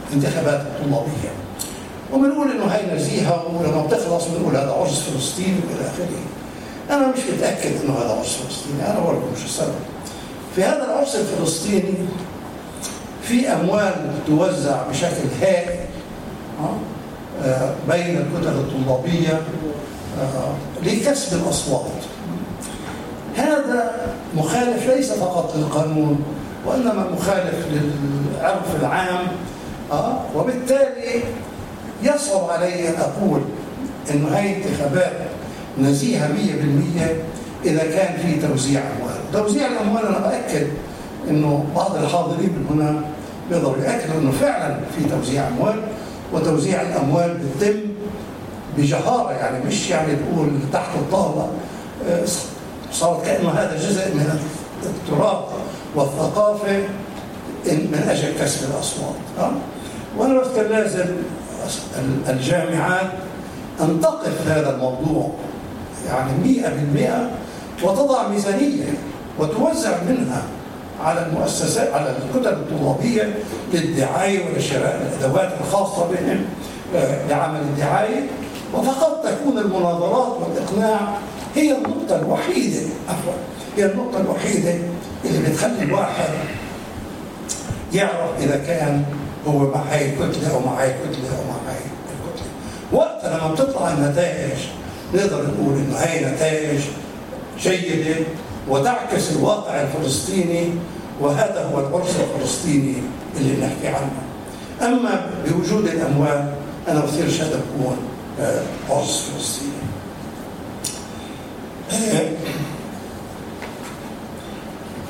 الانتخابات 0.09 0.61
الطلابيه 0.61 1.31
وبنقول 2.13 2.51
إنه 2.51 2.63
هاي 2.65 2.95
نزيهة 2.95 3.45
ولما 3.55 3.85
بتخلص 3.85 4.25
بنقول 4.27 4.55
هذا 4.55 4.71
عرس 4.71 4.99
فلسطيني 4.99 5.55
وإلى 5.69 5.87
آخره. 5.89 6.07
أنا 6.89 7.07
مش 7.07 7.19
متأكد 7.37 7.71
إنه 7.83 7.93
هذا 7.93 8.11
عرس 8.11 8.35
فلسطيني 8.37 8.91
أنا 8.91 8.99
برضه 8.99 9.21
مش 9.37 9.45
السبب. 9.45 9.73
في 10.55 10.63
هذا 10.63 10.85
العرس 10.85 11.15
الفلسطيني 11.15 11.93
في 13.23 13.47
أموال 13.53 13.93
توزع 14.27 14.87
بشكل 14.89 15.27
هائل 15.41 15.79
آه، 16.59 16.75
بين 17.89 18.17
الكتل 18.17 18.47
الطلابية 18.47 19.41
آه، 20.21 20.53
لكسب 20.83 21.37
الأصوات. 21.37 21.91
هذا 23.37 23.91
مخالف 24.37 24.89
ليس 24.89 25.11
فقط 25.11 25.55
للقانون 25.55 26.23
وإنما 26.65 27.07
مخالف 27.13 27.65
للعرف 27.71 28.75
العام 28.81 29.27
آه، 29.91 30.19
وبالتالي 30.35 31.23
يصعب 32.03 32.49
علي 32.49 32.89
أن 32.89 32.93
أقول 32.95 33.41
أن 34.11 34.25
هذه 34.25 34.55
انتخابات 34.55 35.13
نزيهة 35.79 36.27
100% 36.27 37.65
إذا 37.65 37.83
كان 37.83 38.17
في 38.17 38.47
توزيع 38.47 38.81
أموال. 38.81 39.15
توزيع 39.33 39.67
الأموال 39.67 40.05
أنا 40.05 40.19
بأكد 40.19 40.67
أنه 41.29 41.65
بعض 41.75 41.95
الحاضرين 41.95 42.49
من 42.49 42.65
هنا 42.69 43.01
بيقدروا 43.49 43.83
يأكدوا 43.83 44.21
أنه 44.21 44.31
فعلا 44.31 44.75
في 44.97 45.09
توزيع 45.09 45.47
أموال. 45.47 45.81
وتوزيع 46.33 46.81
الأموال 46.81 47.37
بيتم 47.37 47.79
بجهارة 48.77 49.31
يعني 49.31 49.65
مش 49.65 49.89
يعني 49.89 50.15
تقول 50.15 50.49
تحت 50.73 50.95
الطاولة 50.95 51.47
آه، 52.09 52.23
صارت 52.91 53.25
كأنه 53.25 53.49
هذا 53.49 53.77
جزء 53.77 54.13
من 54.15 54.39
التراث 54.83 55.43
والثقافة 55.95 56.77
من 57.65 58.05
أجل 58.09 58.33
كسب 58.39 58.69
الأصوات. 58.69 59.15
وأنا 60.17 60.39
بفكر 60.39 60.61
لازم 60.61 61.05
الجامعات 62.29 63.11
أن 63.81 64.01
تقف 64.01 64.47
هذا 64.47 64.75
الموضوع 64.75 65.31
يعني 66.07 66.31
مئة 66.43 66.69
بالمئة 66.69 67.29
وتضع 67.83 68.27
ميزانية 68.27 68.93
وتوزع 69.39 69.97
منها 70.09 70.41
على 71.01 71.25
المؤسسات 71.25 71.93
على 71.93 72.09
الكتب 72.17 72.53
الطلابية 72.53 73.33
للدعاية 73.73 74.45
ولشراء 74.45 75.01
الأدوات 75.19 75.49
الخاصة 75.61 76.07
بهم 76.07 76.45
آه، 76.95 77.27
لعمل 77.29 77.59
الدعاية. 77.59 78.27
وفقط 78.73 79.25
تكون 79.25 79.57
المناظرات 79.57 80.37
والإقناع 80.41 80.99
هي 81.55 81.77
النقطة 81.77 82.15
الوحيدة 82.15 82.79
عفوا 83.09 83.33
هي 83.77 83.85
النقطة 83.85 84.21
الوحيدة 84.21 84.73
اللي 85.25 85.49
بتخلي 85.49 85.83
الواحد 85.83 86.29
يعرف 87.93 88.29
إذا 88.39 88.57
كان 88.57 89.03
هو 89.47 89.59
مع 89.59 89.81
هاي 89.91 90.09
الكتلة 90.09 90.53
أو 90.53 90.59
مع 90.59 90.81
هاي 90.81 90.87
الكتلة 90.87 91.29
أو 91.37 91.43
مع 91.47 91.71
هاي 91.71 91.79
الكتلة 91.79 92.47
وقت 92.91 93.25
لما 93.25 93.53
بتطلع 93.53 93.93
النتائج 93.93 94.57
نقدر 95.13 95.47
نقول 95.47 95.75
إنه 95.77 95.97
هاي 95.97 96.25
نتائج 96.25 96.79
جيدة 97.59 98.15
وتعكس 98.69 99.31
الواقع 99.31 99.81
الفلسطيني 99.81 100.69
وهذا 101.21 101.69
هو 101.73 101.79
العرس 101.79 102.15
الفلسطيني 102.19 102.95
اللي 103.37 103.53
بنحكي 103.55 103.87
عنه. 103.87 104.11
أما 104.81 105.29
بوجود 105.47 105.87
الأموال 105.87 106.53
أنا 106.87 106.99
بصير 106.99 107.29
شهد 107.29 107.51
أكون 107.53 107.97
عرس 108.89 109.29
فلسطيني. 109.29 109.73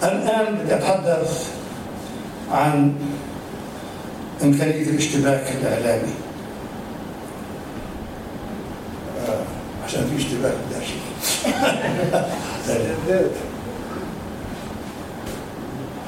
الآن 0.03 0.55
بدي 0.55 0.75
أتحدث 0.75 1.49
عن 2.51 2.95
إمكانية 4.43 4.81
الاشتباك 4.89 5.43
الإعلامي. 5.61 6.13
آه، 9.27 9.43
عشان 9.85 10.09
في 10.09 10.23
اشتباك 10.23 10.53
بدي 10.67 10.75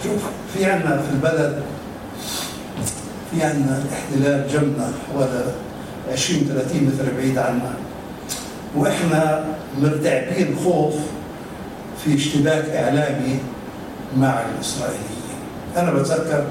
شوف 0.04 0.22
في 0.54 0.66
عندنا 0.66 0.98
في 1.02 1.10
البلد 1.14 1.64
في 3.32 3.44
عندنا 3.44 3.84
احتلال 3.94 4.48
جنبنا 4.48 4.92
حوالي 5.14 5.44
20 6.14 6.40
30 6.42 6.84
متر 6.84 7.14
بعيد 7.18 7.38
عنا. 7.38 7.74
وإحنا 8.76 9.46
مرتعبين 9.82 10.56
خوف 10.64 10.94
في 12.04 12.16
اشتباك 12.16 12.66
إعلامي 12.70 13.40
مع 14.18 14.42
الإسرائيليين. 14.42 15.36
أنا 15.78 15.92
بتذكر 15.92 16.46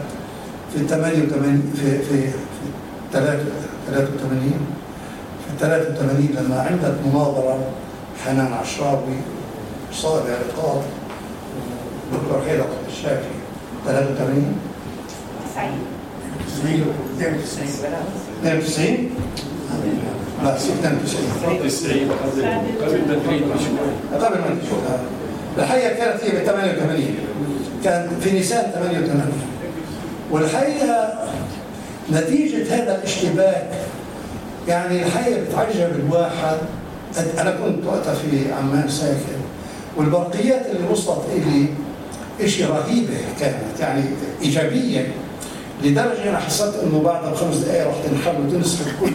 في 0.74 0.86
88 0.86 1.72
في 1.76 1.98
في 1.98 2.30
في 2.30 2.36
83 3.12 4.52
في 5.44 5.64
83 5.64 6.28
لما 6.40 6.60
عملت 6.60 6.94
مناظرة 7.06 7.58
حنان 8.26 8.52
عشراوي 8.52 9.16
صالح 9.92 10.24
عقاب 10.24 10.82
ودكتور 12.12 12.42
حيدر 12.48 12.66
الشافي 12.88 13.28
83 13.86 14.56
92 18.42 19.10
لا 20.44 20.56
92 20.56 22.10
قبل 22.82 23.00
مدريد 23.08 23.42
بشوي. 23.42 24.20
قبل 24.24 24.38
ما 24.38 24.48
نشوف 24.62 24.78
الحقيقة 25.58 25.94
كانت 25.94 26.24
هي 26.24 26.30
ب 26.30 26.44
88 26.44 27.14
كان 27.84 28.10
في 28.20 28.30
نيسان 28.32 28.70
88 28.74 29.32
والحقيقة 30.30 31.14
نتيجة 32.12 32.74
هذا 32.74 32.98
الاشتباك 32.98 33.70
يعني 34.68 35.02
الحقيقة 35.02 35.40
بتعجب 35.44 35.92
الواحد. 36.06 36.56
أنا 37.18 37.50
كنت 37.50 37.86
وقتها 37.86 38.14
في 38.14 38.52
عمان 38.52 38.88
ساكن 38.88 39.38
والبرقيات 39.96 40.66
اللي 40.66 40.88
وصلت 40.92 41.22
إلي 41.36 41.66
شيء 42.48 42.66
رهيبة 42.70 43.14
كانت 43.40 43.80
يعني 43.80 44.02
إيجابية 44.42 45.12
لدرجة 45.84 46.28
أنا 46.30 46.38
حسيت 46.38 46.74
إنه 46.82 47.02
بعد 47.04 47.24
الخمس 47.28 47.56
دقائق 47.56 47.88
رح 47.88 47.94
تنحل 48.04 48.34
وتنسحب 48.46 48.86
كل 49.00 49.12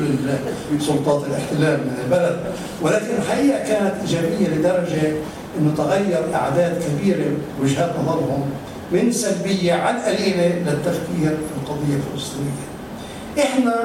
سلطات 0.82 1.24
الاحتلال 1.28 1.78
من 1.80 1.98
البلد 2.06 2.40
ولكن 2.82 3.06
الحقيقة 3.22 3.60
كانت 3.68 3.94
إيجابية 4.02 4.48
لدرجة 4.48 5.12
إنه 5.60 5.74
تغير 5.78 6.36
أعداد 6.36 6.82
كبيرة 6.84 7.32
وجهات 7.64 7.92
نظرهم 8.04 8.50
من 8.92 9.12
سلبية 9.12 9.74
على 9.74 9.98
القليلة 9.98 10.48
للتفكير 10.48 11.30
في 11.30 11.54
القضية 11.64 11.96
الفلسطينية. 11.96 12.70
إحنا 13.40 13.76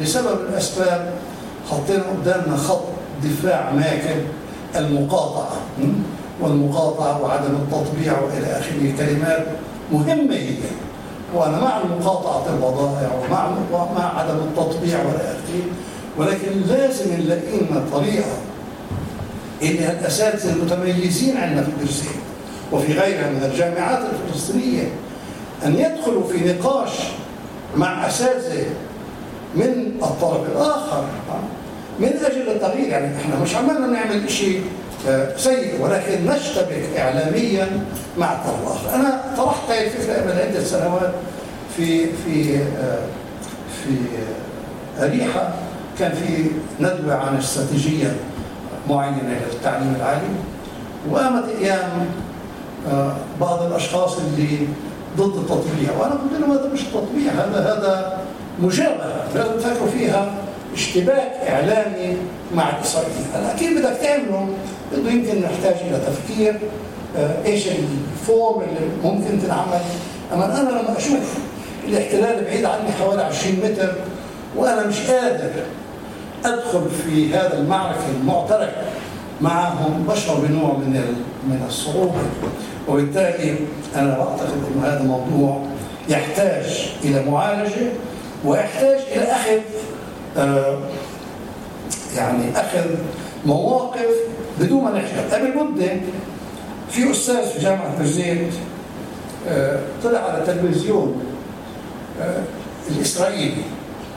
لسبب 0.00 0.40
الأسباب 0.50 1.14
حطينا 1.70 2.02
قدامنا 2.02 2.56
خط 2.56 2.84
دفاع 3.24 3.70
ماكل 3.72 4.20
المقاطعة 4.76 5.56
والمقاطعة 6.40 7.22
وعدم 7.22 7.54
التطبيع 7.54 8.20
وإلى 8.20 8.46
آخره. 8.46 8.92
كلمات 8.98 9.46
مهمة 9.92 10.34
هي 10.34 10.54
وأنا 11.34 11.60
مع 11.60 11.78
مقاطعه 12.00 12.54
البضائع 12.54 13.10
ومع 13.24 13.50
مع 13.96 14.18
عدم 14.20 14.36
التطبيع 14.36 14.98
وإلى 14.98 15.16
آخره. 15.16 15.62
ولكن 16.18 16.60
لازم 16.68 17.12
نلاقي 17.12 17.60
لنا 17.70 17.82
طريقة 17.92 18.36
إن 19.62 19.96
الأساتذة 20.00 20.52
المتميزين 20.52 21.36
عندنا 21.36 21.62
في 21.62 21.68
الدرسين 21.68 22.12
وفي 22.72 22.92
غيرها 22.92 23.30
من 23.30 23.50
الجامعات 23.52 23.98
الفلسطينية 24.12 24.88
أن 25.66 25.74
يدخلوا 25.78 26.22
في 26.28 26.52
نقاش 26.52 26.90
مع 27.76 28.06
أساتذة 28.06 28.66
من 29.54 29.92
الطرف 30.02 30.40
الآخر. 30.52 31.04
من 32.00 32.08
أجل 32.24 32.48
التغيير 32.48 32.88
يعني 32.88 33.16
إحنا 33.16 33.40
مش 33.42 33.56
عمالنا 33.56 33.86
نعمل 33.86 34.30
شيء 34.30 34.62
سيء 35.36 35.80
ولكن 35.80 36.26
نشتبك 36.26 36.82
اعلاميا 36.98 37.84
مع 38.18 38.32
الآخر 38.32 38.94
أنا 38.94 39.20
طرحت 39.36 39.70
هذه 39.70 39.84
الفكرة 39.86 40.14
قبل 40.14 40.32
عدة 40.32 40.64
سنوات 40.64 41.12
في 41.76 42.06
في 42.06 42.58
في 43.84 43.90
أريحة. 45.00 45.52
كان 45.98 46.12
في 46.12 46.44
ندوة 46.80 47.14
عن 47.14 47.36
استراتيجية 47.36 48.16
معينة 48.88 49.40
للتعليم 49.52 49.94
العالي 49.96 50.28
وقامت 51.10 51.44
أيام 51.60 52.06
بعض 53.40 53.62
الأشخاص 53.62 54.16
اللي 54.18 54.58
ضد 55.16 55.36
التطبيع. 55.36 55.90
وأنا 55.98 56.12
قلت 56.12 56.40
لهم 56.40 56.50
هذا 56.52 56.70
مش 56.72 56.80
تطبيع 56.82 57.32
هذا 57.32 57.60
هذا 57.60 58.18
مجابهه 58.62 59.24
لازم 59.34 59.52
تفكروا 59.58 59.88
فيها. 59.90 60.34
اشتباك 60.76 61.32
إعلامي 61.48 62.16
مع 62.54 62.70
الاسرائيليين 62.76 63.24
هلا 63.34 63.54
أكيد 63.54 63.78
بدك 63.78 63.96
تعمله. 64.02 64.48
بده 64.92 65.10
يمكن 65.10 65.42
نحتاج 65.42 65.74
إلى 65.88 65.98
تفكير 66.06 66.58
آه 67.16 67.44
إيش 67.46 67.66
الفورم 67.66 68.62
اللي 68.62 68.80
ممكن 69.04 69.42
تنعمل 69.42 69.80
أما 70.32 70.60
أنا 70.60 70.68
لما 70.68 70.98
أشوف 70.98 71.34
الاحتلال 71.88 72.44
بعيد 72.44 72.64
عني 72.64 72.92
حوالي 73.00 73.22
20 73.22 73.54
متر 73.64 73.92
وأنا 74.56 74.86
مش 74.86 75.00
قادر 75.10 75.50
أدخل 76.44 76.86
في 77.04 77.34
هذا 77.34 77.58
المعركة 77.58 78.00
المعترك 78.20 78.74
معهم 79.40 80.06
بشعر 80.08 80.36
بنوع 80.36 80.72
من 80.72 80.92
من 81.48 81.64
الصعوبة. 81.68 82.14
وبالتالي 82.88 83.54
أنا 83.96 84.18
بعتقد 84.18 84.48
إنه 84.74 84.86
هذا 84.86 85.00
الموضوع 85.00 85.62
يحتاج 86.08 86.90
إلى 87.04 87.30
معالجة 87.30 87.88
ويحتاج 88.44 88.98
إلى 89.12 89.22
أخذ 89.22 89.50
آه 89.52 89.60
يعني 92.16 92.44
أخذ 92.56 92.84
مواقف 93.46 94.14
بدون 94.60 94.84
ما 94.84 94.90
نحكي. 94.90 95.34
قبل 95.34 95.56
مده 95.56 96.00
في 96.90 97.10
أستاذ 97.10 97.46
في 97.46 97.58
جامعة 97.58 97.98
بيرزيت 97.98 98.52
آه 99.48 99.80
طلع 100.04 100.18
على 100.18 100.38
التلفزيون 100.38 101.22
آه 102.22 102.42
الإسرائيلي 102.90 103.62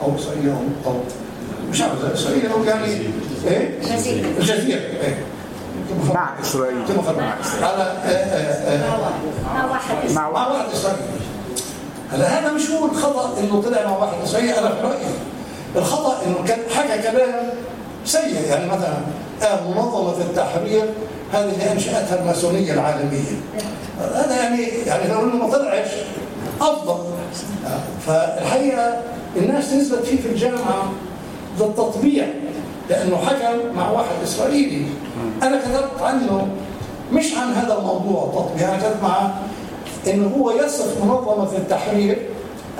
أو 0.02 0.16
إسرائيلي 0.16 0.54
أو 0.86 0.94
مش 1.70 1.80
عارف 1.80 2.04
إسرائيلي 2.04 2.52
أو 2.52 2.64
يعني 2.64 2.84
إيه؟ 3.46 3.78
الجزيرة. 4.38 4.78
إيه. 4.78 5.24
مع 6.14 6.40
إسرائيل. 6.42 6.76
مع 7.16 7.34
على 7.62 7.94
مع 9.54 9.64
واحد 9.70 10.10
مع 10.14 10.28
واحد 10.28 10.70
إسرائيلي. 10.72 11.02
هلا 12.12 12.38
هذا 12.40 12.52
مش 12.52 12.70
هو 12.70 12.86
الخطأ 12.86 13.40
إنه 13.40 13.62
طلع 13.62 13.86
مع 13.86 13.96
واحد 13.96 14.22
إسرائيلي 14.24 14.58
أنا 14.58 14.68
في 14.68 14.82
رأيي. 14.82 15.06
الخطأ 15.76 16.16
إنه 16.26 16.44
كان 16.48 16.58
حكى 16.74 17.02
كلام 17.02 17.50
سيء 18.04 18.40
يعني 18.48 18.66
مثلا 18.66 18.96
آه 19.42 19.68
منظمة 19.68 20.16
التحرير 20.20 20.84
هذه 21.32 21.52
اللي 21.52 21.72
أنشأتها 21.72 22.20
الماسونية 22.20 22.72
العالمية. 22.72 23.40
هذا 24.14 24.36
يعني 24.42 24.62
يعني 24.86 25.12
لو 25.12 25.20
إنه 25.20 25.36
ما 25.36 25.50
طلعش 25.50 25.88
أفضل. 26.60 27.04
فالحقيقة 28.06 29.02
الناس 29.36 29.72
نزلت 29.72 30.04
فيه 30.04 30.20
في 30.20 30.28
الجامعة 30.28 30.92
للتطبيع 31.60 32.26
لأنه 32.90 33.16
حكم 33.16 33.76
مع 33.76 33.90
واحد 33.90 34.14
إسرائيلي. 34.24 34.86
أنا 35.42 35.60
كتبت 35.60 36.02
عنه 36.02 36.48
مش 37.12 37.34
عن 37.34 37.52
هذا 37.52 37.78
الموضوع 37.78 38.24
التطبيع 38.24 38.68
أنا 38.68 38.78
كتبت 38.78 39.02
معه 39.02 39.34
إنه 40.06 40.36
هو 40.38 40.50
يصف 40.50 41.04
منظمة 41.04 41.56
التحرير. 41.56 42.26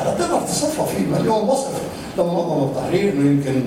أنا 0.03 0.11
تقدر 0.11 0.41
تصفها 0.41 0.87
في 0.87 1.03
مليون 1.03 1.49
وصف. 1.49 1.73
لمنظمه 2.19 2.65
التحرير 2.65 3.13
إنه 3.13 3.31
يمكن 3.31 3.63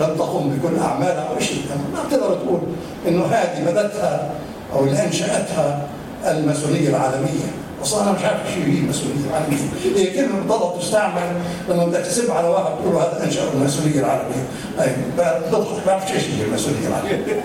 لم 0.00 0.16
تقم 0.16 0.50
بكل 0.50 0.78
أعمالها 0.78 1.28
أو 1.34 1.40
شيء. 1.40 1.62
ما 1.94 2.02
بتقدر 2.08 2.34
تقول 2.34 2.60
إنه 3.08 3.24
هذه 3.24 3.64
بدتها 3.64 4.30
أو 4.72 4.84
اللي 4.84 5.04
انشاتها 5.04 5.88
الماسونية 6.24 6.88
العالمية. 6.88 7.50
أصلا 7.82 8.02
أنا 8.02 8.12
مش 8.12 8.24
عارف 8.24 8.40
شو 8.54 8.60
هي 8.60 8.78
الماسونية 8.78 9.26
العالمية. 9.30 9.58
هي 9.96 10.16
كلمة 10.16 10.40
بتضل 10.40 10.80
تستعمل 10.80 11.22
لما 11.68 11.84
بدك 11.84 12.00
تسب 12.00 12.30
على 12.30 12.48
واحد 12.48 12.70
تقول 12.82 12.96
هذا 12.96 13.24
أنشأ 13.24 13.52
الماسونية 13.54 14.00
العالمية. 14.00 14.44
اي 14.80 14.92
بضحك 15.18 15.52
ما 15.52 15.86
بعرف 15.86 16.14
إيش 16.14 16.22
هي 16.24 16.44
الماسونية 16.44 16.86
العالمية. 16.86 17.24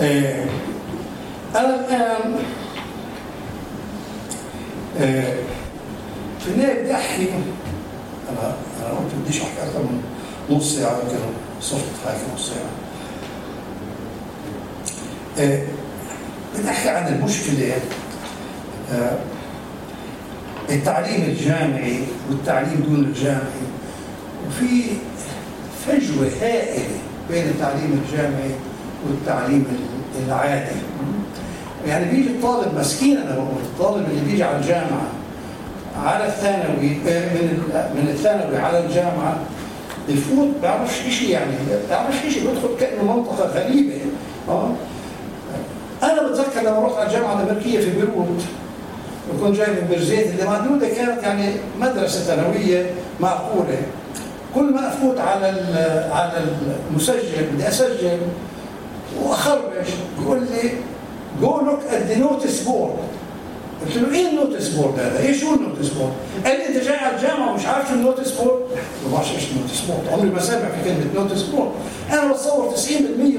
آه، 0.00 0.44
أنا 1.56 1.74
الآن 1.74 2.34
آه، 5.00 5.34
في 6.44 6.50
النهاية 6.50 6.82
بدي 6.82 6.94
أحكي 6.94 7.28
أنا 8.30 8.54
أنا 8.80 8.98
قلت 8.98 9.14
بديش 9.24 9.40
أحكي 9.42 9.62
أكثر 9.62 9.78
من 9.78 10.02
نص 10.50 10.76
ساعة 10.76 10.92
يمكن 10.92 11.16
صرت 11.60 11.84
حاكي 12.06 12.18
نص 12.34 12.48
ساعة. 12.50 12.70
آه، 15.38 15.62
بدي 16.58 16.68
أحكي 16.70 16.88
عن 16.88 17.14
المشكلة. 17.14 17.74
آه، 18.92 19.18
التعليم 20.70 21.22
الجامعي 21.22 21.98
والتعليم 22.30 22.84
دون 22.88 23.04
الجامعي 23.04 23.66
وفي 24.46 24.82
فجوة 25.86 26.30
هائلة 26.42 26.84
بين 27.30 27.44
التعليم 27.44 28.02
الجامعي 28.04 28.50
والتعليم 29.06 29.66
العادي. 30.26 30.76
يعني 31.86 32.10
بيجي 32.10 32.28
الطالب 32.28 32.78
مسكين 32.78 33.16
أنا 33.16 33.34
بقول 33.34 33.62
الطالب 33.62 34.10
اللي 34.10 34.30
بيجي 34.30 34.44
على 34.44 34.56
الجامعة 34.56 35.21
على 35.96 36.26
الثانوي 36.26 36.96
آه، 37.08 37.34
من 37.34 37.58
من 37.94 38.08
الثانوي 38.08 38.56
على 38.58 38.84
الجامعة 38.84 39.36
بفوت 40.08 40.48
بيعرفش 40.62 41.00
شيء 41.10 41.30
يعني 41.30 41.50
بيعرفش 41.88 42.34
شيء 42.34 42.46
بيدخل 42.46 42.68
كأنه 42.80 43.16
منطقة 43.16 43.46
غريبة. 43.48 43.98
آه. 44.48 44.70
أنا 46.02 46.28
بتذكر 46.28 46.60
لما 46.60 46.78
رحت 46.86 46.96
على 46.96 47.06
الجامعة 47.06 47.42
الأمريكية 47.42 47.80
في 47.80 47.90
بيروت 47.90 48.42
وكنت 49.34 49.56
جاي 49.56 49.66
من 49.66 49.86
بيرزيت 49.90 50.26
اللي 50.26 50.44
معدوده 50.44 50.88
كانت 50.88 51.22
يعني 51.22 51.52
مدرسة 51.80 52.20
ثانوية 52.20 52.90
معقولة. 53.20 53.82
كل 54.54 54.72
ما 54.74 54.88
أفوت 54.88 55.18
على 55.18 55.46
على 56.12 56.32
المسجل 56.90 57.46
بدي 57.52 57.68
أسجل 57.68 58.18
وأخربش 59.22 59.88
بيقول 60.18 60.40
لي 60.40 60.70
go 61.40 61.60
look 61.60 61.80
at 61.90 62.02
the 62.02 62.18
notice 62.18 62.60
board 62.62 62.94
قلت 63.86 63.96
له 63.96 64.14
إيه 64.14 64.28
ال 64.28 64.34
notice 64.34 64.68
board 64.68 64.98
هذا؟ 64.98 65.18
إيش 65.26 65.44
هو 65.44 65.54
ال 65.54 65.59
notice 65.59 65.88
board؟ 65.88 66.12
قال 66.44 66.58
لي 66.58 66.68
أنت 66.68 66.84
جاي 66.84 66.96
على 66.96 67.16
الجامعة 67.16 67.52
ومش 67.52 67.66
عارف 67.66 67.88
شو 67.88 67.94
ال 67.94 67.99
notice 67.99 68.30
board؟ 68.30 68.60
ما 69.06 69.12
بعرفش 69.12 69.30
إيش 69.34 69.44
ال 69.50 69.54
notice 69.54 69.80
board، 69.80 70.08
عمري 70.12 70.30
ما 70.30 70.40
سامع 70.40 70.68
في 70.68 70.90
كلمة 70.90 71.24
notice 71.24 71.42
board. 71.42 71.70
أنا 72.12 72.32
بتصور 72.32 72.74
90% 72.76 72.80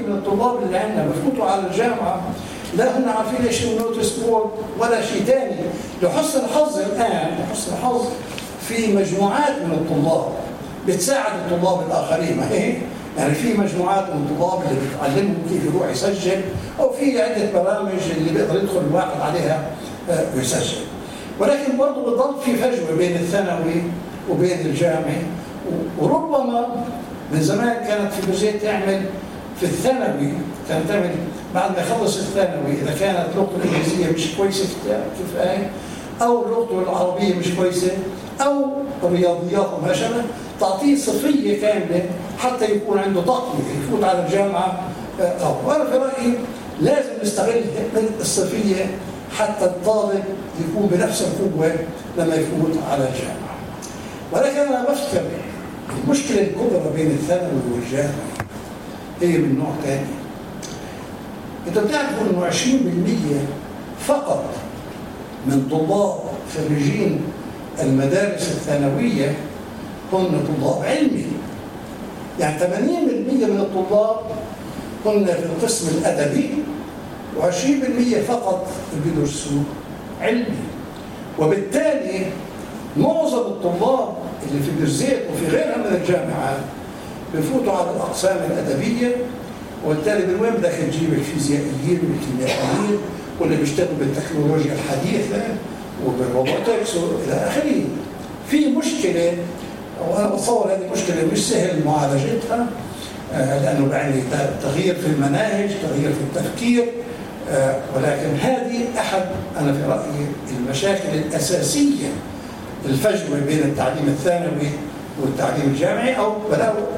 من 0.06 0.12
الطلاب 0.12 0.62
اللي 0.62 0.78
عندنا 0.78 1.06
بفوتوا 1.06 1.44
على 1.44 1.66
الجامعة 1.66 2.20
لا 2.76 2.98
هم 2.98 3.08
عارفين 3.08 3.46
إيش 3.46 3.64
ال 3.64 3.71
notice 3.71 4.10
board 4.10 4.50
ولا 4.78 5.06
شيء 5.06 5.22
ثاني، 5.26 5.56
لحسن 6.02 6.44
الحظ 6.44 6.78
الآن 6.78 7.38
لحسن 7.40 7.72
الحظ 7.72 8.06
في 8.68 8.92
مجموعات 8.92 9.62
من 9.62 9.72
الطلاب 9.72 10.28
بتساعد 10.88 11.32
الطلاب 11.52 11.86
الآخرين 11.86 12.36
ما 12.36 12.50
هيك؟ 12.50 12.78
يعني 13.18 13.34
في 13.34 13.54
مجموعات 13.54 14.04
من 14.10 14.26
الطلاب 14.30 14.62
اللي 14.62 14.80
بتعلمهم 14.88 15.36
كيف 15.48 15.64
يروح 15.64 15.90
يسجل 15.90 16.40
أو 16.80 16.90
في 16.92 17.22
عدة 17.22 17.62
برامج 17.62 17.92
اللي 18.16 18.32
بيقدر 18.32 18.56
يدخل 18.62 18.80
الواحد 18.90 19.20
عليها 19.20 19.70
آه، 20.10 20.24
ويسجل 20.36 20.76
ولكن 21.40 21.76
برضه 21.76 22.02
بتضل 22.02 22.34
في 22.44 22.56
فجوة 22.56 22.96
بين 22.98 23.16
الثانوي 23.16 23.82
وبين 24.30 24.60
الجامعي 24.60 25.22
وربما 25.98 26.66
من 27.32 27.42
زمان 27.42 27.86
كانت 27.86 28.12
في 28.12 28.32
بزيت 28.32 28.62
تعمل 28.62 29.02
في 29.60 29.66
الثانوي 29.66 30.32
كانت 30.68 30.88
تعمل 30.88 31.10
بعد 31.54 31.70
ما 31.70 31.78
يخلص 31.78 32.16
الثانوي 32.16 32.72
إذا 32.72 32.94
كانت 33.00 33.26
لغته 33.36 33.56
الإنجليزية 33.56 34.12
مش 34.14 34.34
كويسة 34.36 34.64
كفايه 35.20 35.70
أو 36.22 36.44
لغته 36.48 36.82
العربية 36.82 37.34
مش 37.34 37.46
كويسة 37.58 37.90
أو 38.40 38.64
الرياضيات 39.02 39.66
وما 39.78 39.92
شابه 39.92 40.22
تعطيه 40.60 40.96
صفية 40.96 41.60
كاملة 41.60 42.02
حتى 42.38 42.64
يكون 42.64 42.98
عنده 42.98 43.20
تقويه 43.22 43.64
يفوت 43.88 44.04
على 44.04 44.26
الجامعة 44.26 44.82
أو. 45.20 45.54
وأنا 45.66 45.84
في 45.84 45.96
رأيي 45.96 46.34
لازم 46.80 47.10
نستغل 47.22 47.60
الصفية 48.20 48.86
حتى 49.38 49.64
الطالب 49.64 50.24
يكون 50.60 50.88
بنفس 50.92 51.22
القوة 51.22 51.74
لما 52.18 52.34
يفوت 52.34 52.78
على 52.90 53.08
الجامعة 53.08 53.54
ولكن 54.32 54.72
أنا 54.72 54.90
بفتكر 54.90 55.22
المشكلة 56.04 56.40
الكبرى 56.40 56.92
بين 56.96 57.10
الثانوي 57.10 57.60
والجامعي 57.74 58.14
هي 59.20 59.38
من 59.38 59.58
نوع 59.58 59.72
ثاني 59.84 60.06
انت 61.68 61.78
بتعرفوا 61.78 62.26
إنه 62.30 62.50
20% 62.50 64.04
فقط 64.06 64.44
من 65.46 65.68
طلاب 65.70 66.20
خريجين 66.54 67.20
المدارس 67.82 68.42
الثانوية 68.42 69.34
هم 70.12 70.26
طلاب 70.26 70.82
علمي. 70.84 71.24
يعني 72.40 72.58
80% 72.60 72.64
من 73.50 73.60
الطلاب 73.60 74.16
كنا 75.04 75.34
في 75.34 75.42
القسم 75.46 75.98
الأدبي. 75.98 76.50
و20% 77.40 78.16
فقط 78.28 78.66
بيدرسوا 79.04 79.62
علمي. 80.20 80.64
وبالتالي 81.38 82.26
معظم 82.96 83.38
الطلاب 83.38 84.14
اللي 84.48 84.62
في 84.62 84.70
بيرزيت 84.78 85.18
وفي 85.32 85.56
غيرها 85.56 85.76
من 85.76 85.96
الجامعات 85.96 86.60
بفوتوا 87.34 87.72
على 87.72 87.90
الأقسام 87.90 88.36
الأدبية 88.50 89.16
وبالتالي 89.86 90.26
من 90.26 90.40
وين 90.40 90.52
بدك 90.52 90.70
تجيب 90.70 91.12
الفيزيائيين 91.12 92.00
والكيميائيين 92.02 92.98
واللي 93.40 93.56
بيشتغلوا 93.56 93.98
بالتكنولوجيا 93.98 94.72
الحديثة 94.72 95.42
وبالروبوتكس 96.06 96.94
وإلى 96.96 97.32
آخره؟ 97.32 97.82
في 98.50 98.66
مشكلة 98.66 99.36
وأنا 100.10 100.28
بتصور 100.28 100.72
هذه 100.72 100.92
مشكلة 100.92 101.28
مش 101.32 101.48
سهل 101.48 101.84
معالجتها 101.84 102.66
آه، 103.34 103.62
لأنه 103.62 103.94
يعني 103.94 104.22
تغيير 104.62 104.94
في 104.94 105.06
المناهج 105.06 105.70
تغيير 105.82 106.12
في 106.12 106.38
التفكير 106.40 106.84
ولكن 107.96 108.34
هذه 108.42 108.84
أحد 108.98 109.22
أنا 109.60 109.72
في 109.72 109.82
رأيي 109.88 110.26
المشاكل 110.58 111.08
الأساسية 111.14 112.08
الفجوة 112.86 113.40
بين 113.46 113.58
التعليم 113.58 114.08
الثانوي 114.08 114.68
والتعليم 115.22 115.66
الجامعي 115.66 116.18
أو 116.18 116.32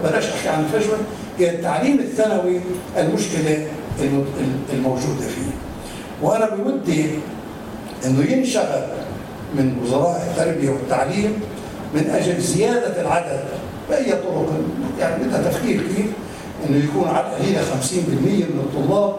بلاش 0.05 0.25
احكي 0.25 0.49
عن 0.49 0.65
الفجوة 0.65 0.97
هي 1.39 1.51
التعليم 1.51 1.99
الثانوي 1.99 2.61
المشكلة 2.99 3.67
الموجودة 4.73 5.21
فيه. 5.21 5.53
وأنا 6.23 6.51
بودي 6.55 7.07
إنه 8.07 8.33
ينشغل 8.33 8.87
من 9.55 9.79
وزراء 9.83 10.29
التربية 10.31 10.71
والتعليم 10.71 11.41
من 11.95 12.11
أجل 12.11 12.41
زيادة 12.41 13.01
العدد 13.01 13.41
بأي 13.91 14.13
طرق 14.13 14.53
يعني 15.01 15.25
بدها 15.25 15.51
تفكير 15.51 15.81
كيف؟ 15.81 16.07
إنه 16.69 16.85
يكون 16.85 17.09
على 17.09 17.27
القليله 17.27 17.61
50% 17.61 17.65
من 18.25 18.61
الطلاب 18.65 19.17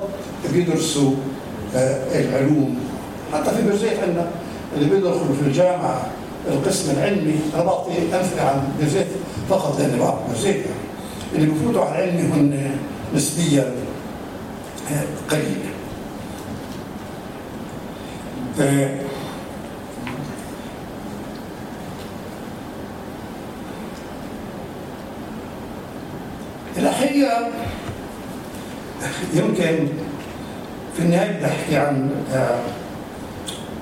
بيدرسوا 0.53 1.11
آه، 1.75 2.19
العلوم. 2.19 2.77
حتى 3.33 3.51
في 3.55 3.61
بيرزيت 3.61 3.99
عندنا 3.99 4.27
اللي 4.77 4.89
بيدخلوا 4.89 5.35
في 5.41 5.47
الجامعة 5.47 6.07
القسم 6.47 6.91
العلمي 6.91 7.39
أنا 7.55 7.63
بعطي 7.63 7.91
أمثلة 7.91 8.41
عن 8.41 8.63
بيرزيت 8.79 9.07
فقط 9.49 9.79
لاني 9.79 9.99
بعرف 9.99 10.19
بيرزيت 10.29 10.55
يعني 10.55 10.65
اللي 11.35 11.45
بفوتوا 11.51 11.85
على 11.85 12.03
العلمي 12.03 12.21
هن 12.21 12.71
نسبيا 13.15 13.75
آه، 14.91 15.03
قليلة. 15.31 15.67
آه، 18.59 18.89
الحقيقة 26.77 27.49
يمكن 29.33 29.87
في 30.97 31.03
النهاية 31.03 31.31
بدي 31.31 31.45
أحكي 31.45 31.77
عن 31.77 32.09
آه، 32.33 32.59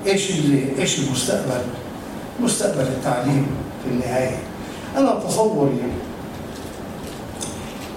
إيش 0.05 0.31
اللي 0.31 0.65
إيش 0.79 0.99
المستقبل؟ 0.99 1.61
مستقبل 2.39 2.81
التعليم 2.81 3.47
في 3.83 3.91
النهاية. 3.91 4.37
أنا 4.97 5.19
تصوري 5.27 5.79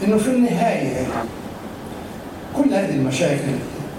إنه 0.04 0.18
في 0.18 0.30
النهاية 0.30 1.06
كل 2.56 2.74
هذه 2.74 2.90
المشاكل 2.90 3.54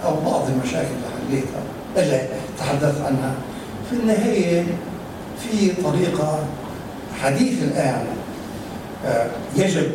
أو 0.05 0.15
بعض 0.31 0.47
المشاكل 0.49 0.87
اللي 0.87 1.41
حليتها 1.41 1.61
اللي 1.97 2.27
تحدثت 2.59 3.01
عنها 3.01 3.33
في 3.89 3.95
النهاية 3.95 4.63
في 5.39 5.71
طريقة 5.83 6.45
حديث 7.21 7.63
الآن 7.63 8.05
آه، 9.05 9.27
يجب 9.55 9.91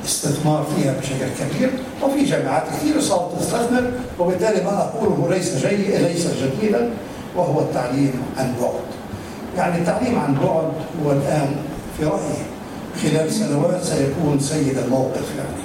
الاستثمار 0.00 0.66
فيها 0.76 0.94
بشكل 1.00 1.44
كبير 1.54 1.70
وفي 2.02 2.24
جامعات 2.24 2.62
كثيرة 2.68 3.00
صارت 3.00 3.38
تستثمر 3.40 3.92
وبالتالي 4.20 4.64
ما 4.64 4.78
أقوله 4.78 5.34
ليس 5.34 5.66
جيد 5.66 5.90
ليس 5.90 6.26
جديدا 6.42 6.90
وهو 7.36 7.60
التعليم 7.60 8.12
عن 8.38 8.54
بعد. 8.60 8.84
يعني 9.56 9.78
التعليم 9.78 10.18
عن 10.18 10.34
بعد 10.34 10.70
هو 11.04 11.12
الآن 11.12 11.56
في 11.98 12.04
رأيي 12.04 12.44
خلال 13.02 13.32
سنوات 13.32 13.82
سيكون 13.84 14.38
سيد 14.40 14.78
الموقف 14.78 15.24
يعني. 15.38 15.64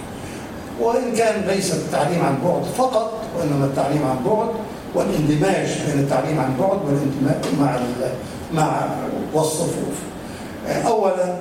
وإن 0.81 1.15
كان 1.17 1.41
ليس 1.47 1.73
التعليم 1.73 2.25
عن 2.25 2.37
بعد 2.45 2.63
فقط 2.77 3.13
وإنما 3.37 3.65
التعليم 3.65 4.03
عن 4.03 4.15
بعد 4.25 4.49
والاندماج 4.95 5.67
بين 5.87 5.99
التعليم 5.99 6.39
عن 6.39 6.57
بعد 6.59 6.77
والاندماج 6.85 7.45
مع 7.59 7.79
مع 8.53 8.87
والصفوف 9.33 9.95
اولا 10.87 11.35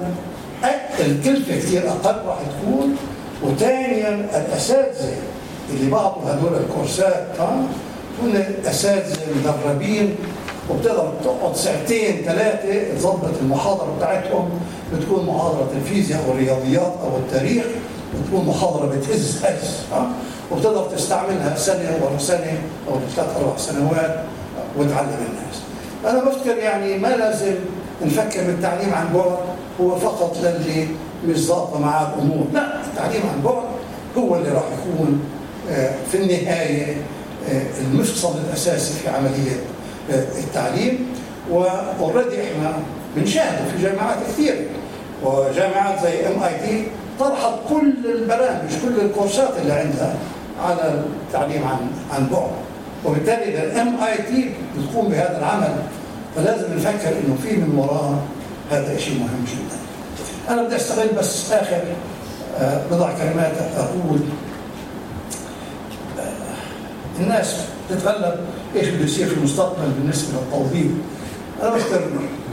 الكلفه 1.00 1.56
كثير 1.56 1.90
أقل 1.90 2.26
راح 2.26 2.38
تكون 2.38 2.96
وثانيا 3.42 4.14
الأساتذة 4.14 5.16
اللي 5.70 5.90
بعطوا 5.90 6.22
هذول 6.22 6.52
الكورسات 6.54 7.26
ها 7.38 7.62
هن 8.22 8.44
أساتذة 8.66 9.20
مدربين 9.36 10.16
وبتقدر 10.70 11.12
تقعد 11.24 11.56
ساعتين 11.56 12.22
ثلاثة 12.24 12.94
تظبط 12.94 13.30
المحاضرة 13.42 13.94
بتاعتهم 13.96 14.48
بتكون 14.94 15.26
محاضرة 15.26 15.68
الفيزياء 15.76 16.24
أو 16.26 16.32
الرياضيات 16.32 16.92
أو 17.02 17.16
التاريخ 17.16 17.64
بتكون 18.14 18.46
محاضرة 18.46 18.86
بتهز 18.86 19.44
هز 19.44 19.76
ها 19.92 20.10
وبتقدر 20.52 20.84
تستعملها 20.96 21.56
سنة 21.56 21.98
ورا 22.02 22.18
سنة 22.18 22.58
أو 22.88 22.94
ثلاث 23.16 23.36
أربع 23.36 23.56
سنوات 23.56 24.20
وتعلم 24.78 25.26
الناس. 25.30 25.58
أنا 26.06 26.24
بفكر 26.24 26.56
يعني 26.56 26.98
ما 26.98 27.08
لازم 27.08 27.54
نفكر 28.04 28.44
بالتعليم 28.44 28.94
عن 28.94 29.06
بعد 29.14 29.36
هو 29.80 29.96
فقط 29.96 30.36
للي 30.42 30.88
مش 31.26 31.38
ظابطة 31.38 31.78
معاه 31.80 32.14
الأمور، 32.14 32.46
لا 32.52 32.80
التعليم 32.84 33.22
عن 33.34 33.42
بعد 33.44 33.64
هو 34.18 34.36
اللي 34.36 34.48
راح 34.48 34.62
يكون 34.62 35.20
في 36.12 36.14
النهاية 36.14 36.96
آه، 37.50 37.62
المفصل 37.80 38.38
الأساسي 38.38 38.94
في 38.94 39.08
عملية 39.08 39.56
آه، 40.10 40.26
التعليم. 40.38 41.06
و 41.50 41.61
already 41.61 42.36
إحنا 42.36 42.72
بنشاهده 43.16 43.70
في 43.70 43.82
جامعات 43.82 44.18
كثيره 44.28 44.56
وجامعات 45.22 46.02
زي 46.02 46.26
MIT 46.26 46.84
طرحت 47.20 47.52
كل 47.68 47.92
البرامج 48.04 48.70
كل 48.82 49.00
الكورسات 49.06 49.50
اللي 49.62 49.72
عندها 49.72 50.14
على 50.62 51.02
التعليم 51.26 51.64
عن 51.64 51.78
عن 52.12 52.28
بعد. 52.28 52.50
وبالتالي 53.04 53.44
إذا 53.44 53.62
ال 53.62 53.96
MIT 54.02 54.50
بتقوم 54.78 55.08
بهذا 55.08 55.38
العمل 55.38 55.74
فلازم 56.36 56.74
نفكر 56.76 57.08
إنه 57.08 57.36
في 57.42 57.56
من 57.56 57.78
وراها 57.78 58.18
هذا 58.70 58.98
شيء 58.98 59.14
مهم 59.14 59.44
جدا. 59.44 59.78
أنا 60.54 60.62
بدي 60.62 60.76
أستغل 60.76 61.08
بس 61.18 61.52
آخر 61.52 61.82
آه، 62.58 62.80
بضع 62.90 63.10
كلمات 63.12 63.52
أقول 63.76 64.18
آه، 64.18 64.47
الناس 67.20 67.56
تتغلب 67.90 68.34
إيش 68.76 68.88
بده 68.88 69.04
يصير 69.04 69.26
في 69.26 69.34
المستقبل 69.34 69.90
بالنسبة 69.98 70.28
للتوظيف. 70.32 70.90
أنا 71.62 71.74
بفتكر 71.74 72.10